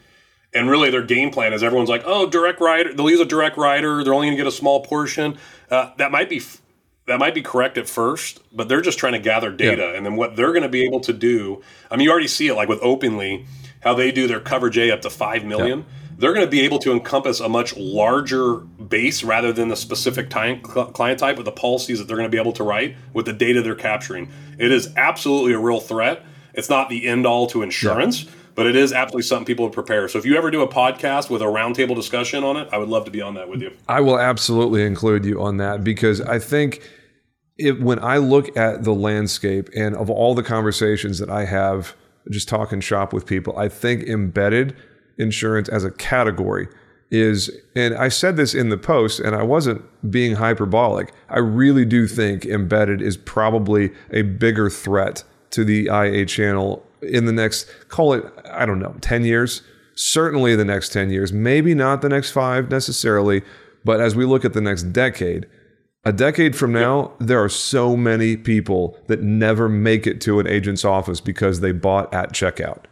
[0.52, 2.92] And really, their game plan is everyone's like, oh, direct writer.
[2.92, 4.04] They'll use a direct writer.
[4.04, 5.38] They're only going to get a small portion.
[5.70, 6.42] Uh, that might be
[7.06, 9.96] that might be correct at first, but they're just trying to gather data, yeah.
[9.96, 11.62] and then what they're going to be able to do.
[11.90, 13.46] I mean, you already see it like with Openly,
[13.84, 15.80] how they do their coverage A up to five million.
[15.80, 15.84] Yeah.
[16.16, 20.30] They're going to be able to encompass a much larger base rather than the specific
[20.30, 23.26] time, client type with the policies that they're going to be able to write with
[23.26, 24.30] the data they're capturing.
[24.58, 26.24] It is absolutely a real threat.
[26.54, 28.24] It's not the end all to insurance.
[28.24, 30.08] Yeah but it is absolutely something people would prepare.
[30.08, 32.88] So if you ever do a podcast with a roundtable discussion on it, I would
[32.88, 33.72] love to be on that with you.
[33.88, 36.80] I will absolutely include you on that because I think
[37.56, 41.96] if, when I look at the landscape and of all the conversations that I have
[42.30, 44.76] just talking shop with people, I think embedded
[45.18, 46.68] insurance as a category
[47.10, 51.12] is, and I said this in the post, and I wasn't being hyperbolic.
[51.28, 57.26] I really do think embedded is probably a bigger threat to the IA channel in
[57.26, 59.62] the next, call it, I don't know, 10 years,
[59.94, 63.42] certainly the next 10 years, maybe not the next five necessarily,
[63.84, 65.46] but as we look at the next decade,
[66.04, 70.46] a decade from now, there are so many people that never make it to an
[70.46, 72.84] agent's office because they bought at checkout.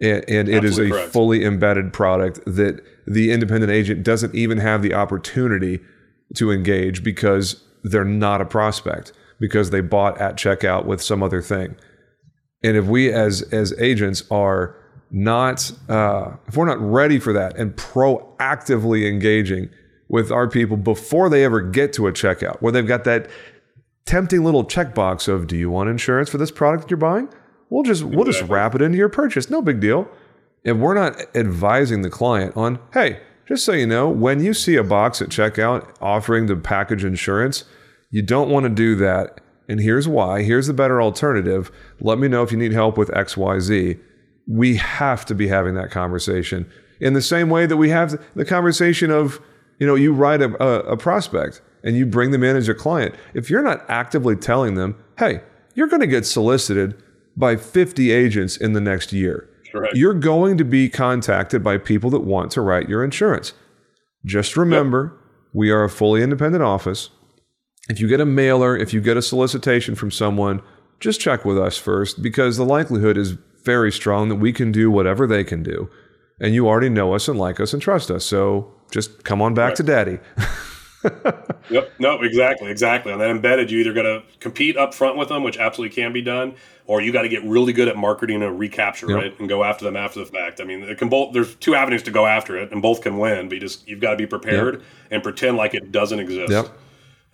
[0.00, 1.12] And, and it is a correct.
[1.12, 5.80] fully embedded product that the independent agent doesn't even have the opportunity
[6.34, 11.40] to engage because they're not a prospect because they bought at checkout with some other
[11.40, 11.76] thing.
[12.62, 14.76] And if we as as agents are
[15.10, 19.70] not uh, if we're not ready for that and proactively engaging
[20.08, 23.28] with our people before they ever get to a checkout, where they've got that
[24.04, 27.28] tempting little checkbox of "Do you want insurance for this product that you're buying?"
[27.70, 29.50] We'll just we'll just wrap it into your purchase.
[29.50, 30.08] No big deal.
[30.64, 34.76] If we're not advising the client on, hey, just so you know, when you see
[34.76, 37.64] a box at checkout offering the package insurance,
[38.10, 40.42] you don't want to do that and here's why.
[40.42, 41.70] Here's the better alternative.
[42.00, 43.98] Let me know if you need help with XYZ.
[44.46, 48.44] We have to be having that conversation in the same way that we have the
[48.44, 49.40] conversation of,
[49.78, 52.74] you know, you write a, a, a prospect and you bring them in as a
[52.74, 53.14] client.
[53.34, 55.40] If you're not actively telling them, hey,
[55.74, 57.02] you're going to get solicited
[57.36, 59.48] by 50 agents in the next year.
[59.92, 63.52] You're going to be contacted by people that want to write your insurance.
[64.24, 65.50] Just remember, yep.
[65.52, 67.10] we are a fully independent office
[67.88, 70.62] if you get a mailer, if you get a solicitation from someone,
[70.98, 74.90] just check with us first because the likelihood is very strong that we can do
[74.90, 75.88] whatever they can do.
[76.40, 78.24] And you already know us and like us and trust us.
[78.24, 79.76] So just come on back right.
[79.76, 80.18] to daddy.
[81.70, 81.92] yep.
[81.98, 82.70] No, exactly.
[82.70, 83.12] Exactly.
[83.12, 86.12] On that embedded, you either got to compete up front with them, which absolutely can
[86.12, 86.54] be done,
[86.86, 89.16] or you got to get really good at marketing and recapture, yep.
[89.16, 89.40] right?
[89.40, 90.60] And go after them after the fact.
[90.60, 93.18] I mean, it can both, there's two avenues to go after it and both can
[93.18, 94.84] win, but you just, you've got to be prepared yep.
[95.10, 96.50] and pretend like it doesn't exist.
[96.50, 96.68] Yep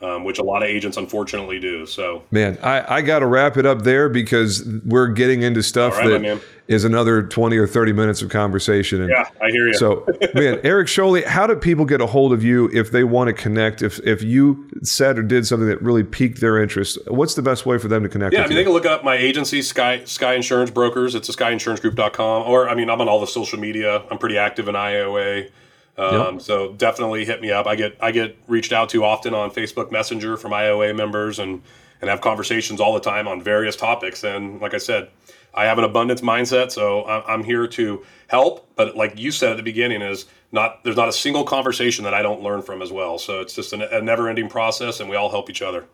[0.03, 1.87] um, which a lot of agents unfortunately do.
[1.87, 5.97] So, man, I, I got to wrap it up there because we're getting into stuff
[5.97, 9.03] right, that is another 20 or 30 minutes of conversation.
[9.03, 9.75] And yeah, I hear you.
[9.75, 13.29] So, man, Eric Scholey, how do people get a hold of you if they want
[13.29, 13.83] to connect?
[13.83, 17.65] If, if you said or did something that really piqued their interest, what's the best
[17.65, 18.35] way for them to connect?
[18.35, 18.57] Yeah, I mean, you?
[18.57, 21.15] they can look up my agency, Sky, Sky Insurance Brokers.
[21.15, 22.43] It's a skyinsurancegroup.com.
[22.43, 24.03] Or, I mean, I'm on all the social media.
[24.11, 25.51] I'm pretty active in IOA.
[25.97, 26.43] Um, yep.
[26.43, 27.67] So definitely hit me up.
[27.67, 31.63] I get I get reached out to often on Facebook Messenger from IOA members and
[32.01, 34.25] and have conversations all the time on various topics.
[34.25, 35.09] And like I said,
[35.55, 38.75] I have an abundance mindset, so I'm here to help.
[38.75, 42.15] But like you said at the beginning, is not there's not a single conversation that
[42.15, 43.19] I don't learn from as well.
[43.19, 45.85] So it's just a, a never-ending process, and we all help each other.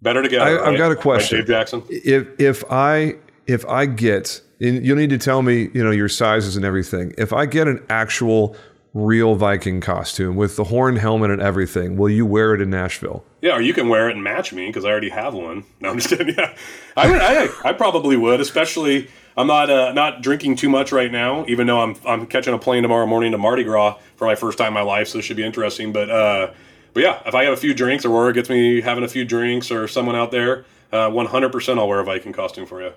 [0.00, 0.44] Better together.
[0.44, 0.78] I, have right?
[0.78, 1.82] got a question, right, Dave Jackson.
[1.90, 3.16] If if I
[3.46, 7.12] if I get you'll need to tell me you know your sizes and everything.
[7.18, 8.56] If I get an actual
[8.94, 11.96] real Viking costume with the horn helmet and everything.
[11.96, 13.24] Will you wear it in Nashville?
[13.42, 15.64] Yeah, or you can wear it and match me because I already have one.
[15.80, 16.34] No, I'm just kidding.
[16.38, 16.56] Yeah,
[16.96, 17.20] I would.
[17.20, 19.08] I, I probably would, especially.
[19.36, 22.58] I'm not uh, not drinking too much right now, even though I'm I'm catching a
[22.58, 25.22] plane tomorrow morning to Mardi Gras for my first time in my life, so it
[25.22, 25.92] should be interesting.
[25.92, 26.52] But uh,
[26.92, 29.24] but yeah, if I have a few drinks or Aurora gets me having a few
[29.24, 32.92] drinks or someone out there, uh, 100% I'll wear a Viking costume for you.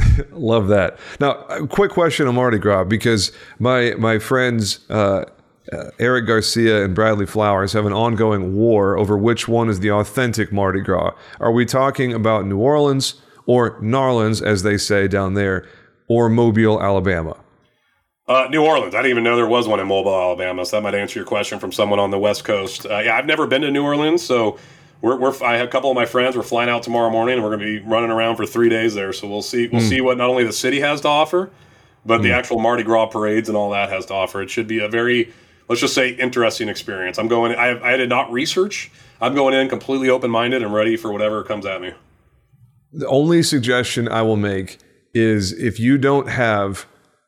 [0.30, 0.98] Love that.
[1.20, 1.34] Now,
[1.66, 5.24] quick question on Mardi Gras because my my friends uh,
[5.72, 9.90] uh, Eric Garcia and Bradley Flowers have an ongoing war over which one is the
[9.90, 11.12] authentic Mardi Gras.
[11.40, 15.66] Are we talking about New Orleans or Narlands, as they say down there,
[16.06, 17.36] or Mobile, Alabama?
[18.26, 18.94] Uh, New Orleans.
[18.94, 20.64] I didn't even know there was one in Mobile, Alabama.
[20.64, 22.84] So that might answer your question from someone on the West Coast.
[22.84, 24.58] Uh, yeah, I've never been to New Orleans, so
[25.00, 26.36] we're, we're, I have a couple of my friends.
[26.36, 28.94] We're flying out tomorrow morning, and we're going to be running around for three days
[28.94, 29.12] there.
[29.12, 29.68] So we'll see.
[29.68, 29.88] We'll mm.
[29.88, 31.50] see what not only the city has to offer,
[32.04, 32.24] but mm.
[32.24, 32.34] the hmm.
[32.34, 34.42] actual Mardi Gras parades and all that has to offer.
[34.42, 35.32] It should be a very,
[35.68, 37.18] let's just say, interesting experience.
[37.18, 37.54] I'm going.
[37.54, 38.90] I, I did not research.
[39.20, 41.92] I'm going in completely open minded and ready for whatever comes at me.
[42.92, 44.78] The only suggestion I will make
[45.14, 46.86] is if you don't have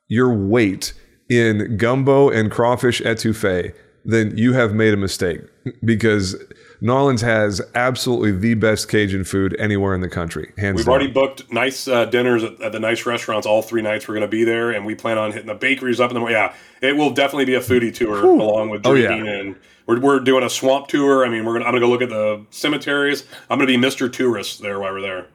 [0.08, 0.92] your weight
[1.28, 3.74] in gumbo and crawfish etouffee,
[4.04, 5.40] then you have made a mistake
[5.84, 6.36] because
[6.82, 10.52] Narlands has absolutely the best Cajun food anywhere in the country.
[10.56, 10.94] Hands We've down.
[10.94, 14.08] already booked nice uh, dinners at, at, the nice restaurants all three nights.
[14.08, 16.20] We're going to be there, and we plan on hitting the bakeries up in the
[16.20, 16.38] morning.
[16.38, 19.40] Yeah, it will definitely be a foodie tour along with drinking, oh, yeah.
[19.40, 21.26] and we're, we're doing a swamp tour.
[21.26, 23.26] I mean, we're gonna, I'm going to go look at the cemeteries.
[23.50, 24.10] I'm going to be Mr.
[24.10, 25.26] Tourist there while we're there.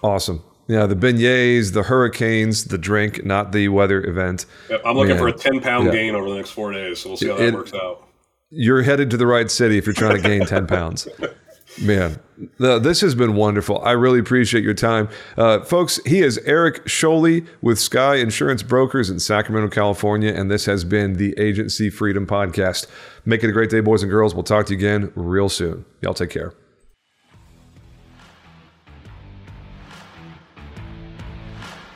[0.00, 0.44] Awesome.
[0.68, 4.46] Yeah, the beignets, the hurricanes, the drink, not the weather event.
[4.70, 5.18] Yep, I'm looking Man.
[5.18, 5.92] for a 10 pound yeah.
[5.92, 8.04] gain over the next four days, so we'll see how that it, works out
[8.54, 11.08] you're headed to the right city if you're trying to gain 10 pounds.
[11.82, 12.20] Man,
[12.58, 13.82] the, this has been wonderful.
[13.82, 15.08] I really appreciate your time.
[15.36, 20.66] Uh, folks, he is Eric Scholey with Sky Insurance Brokers in Sacramento, California, and this
[20.66, 22.86] has been the Agency Freedom Podcast.
[23.24, 24.34] Make it a great day, boys and girls.
[24.34, 25.84] We'll talk to you again real soon.
[26.00, 26.54] Y'all take care.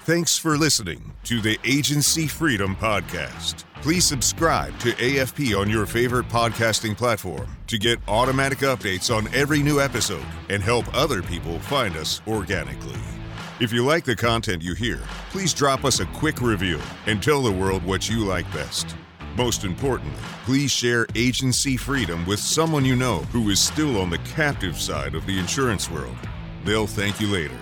[0.03, 3.65] Thanks for listening to the Agency Freedom Podcast.
[3.81, 9.63] Please subscribe to AFP on your favorite podcasting platform to get automatic updates on every
[9.63, 12.99] new episode and help other people find us organically.
[13.61, 14.99] If you like the content you hear,
[15.31, 18.97] please drop us a quick review and tell the world what you like best.
[19.37, 24.19] Most importantly, please share agency freedom with someone you know who is still on the
[24.19, 26.19] captive side of the insurance world.
[26.65, 27.61] They'll thank you later.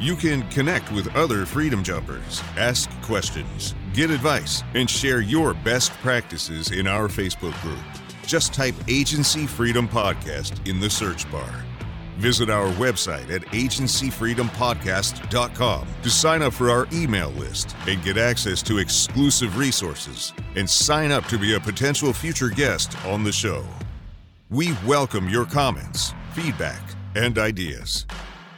[0.00, 5.92] You can connect with other Freedom Jumpers, ask questions, get advice, and share your best
[6.02, 7.78] practices in our Facebook group.
[8.26, 11.64] Just type Agency Freedom Podcast in the search bar.
[12.16, 18.62] Visit our website at agencyfreedompodcast.com to sign up for our email list and get access
[18.62, 23.64] to exclusive resources and sign up to be a potential future guest on the show.
[24.50, 26.82] We welcome your comments, feedback,
[27.14, 28.06] and ideas.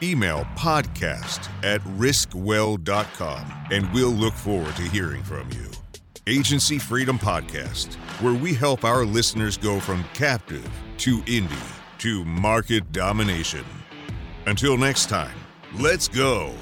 [0.03, 5.71] Email podcast at riskwell.com and we'll look forward to hearing from you.
[6.27, 10.69] Agency Freedom Podcast, where we help our listeners go from captive
[10.99, 13.65] to indie to market domination.
[14.47, 15.37] Until next time,
[15.79, 16.53] let's go.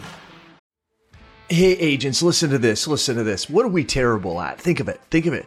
[1.48, 2.86] Hey, agents, listen to this.
[2.86, 3.48] Listen to this.
[3.48, 4.60] What are we terrible at?
[4.60, 5.00] Think of it.
[5.10, 5.46] Think of it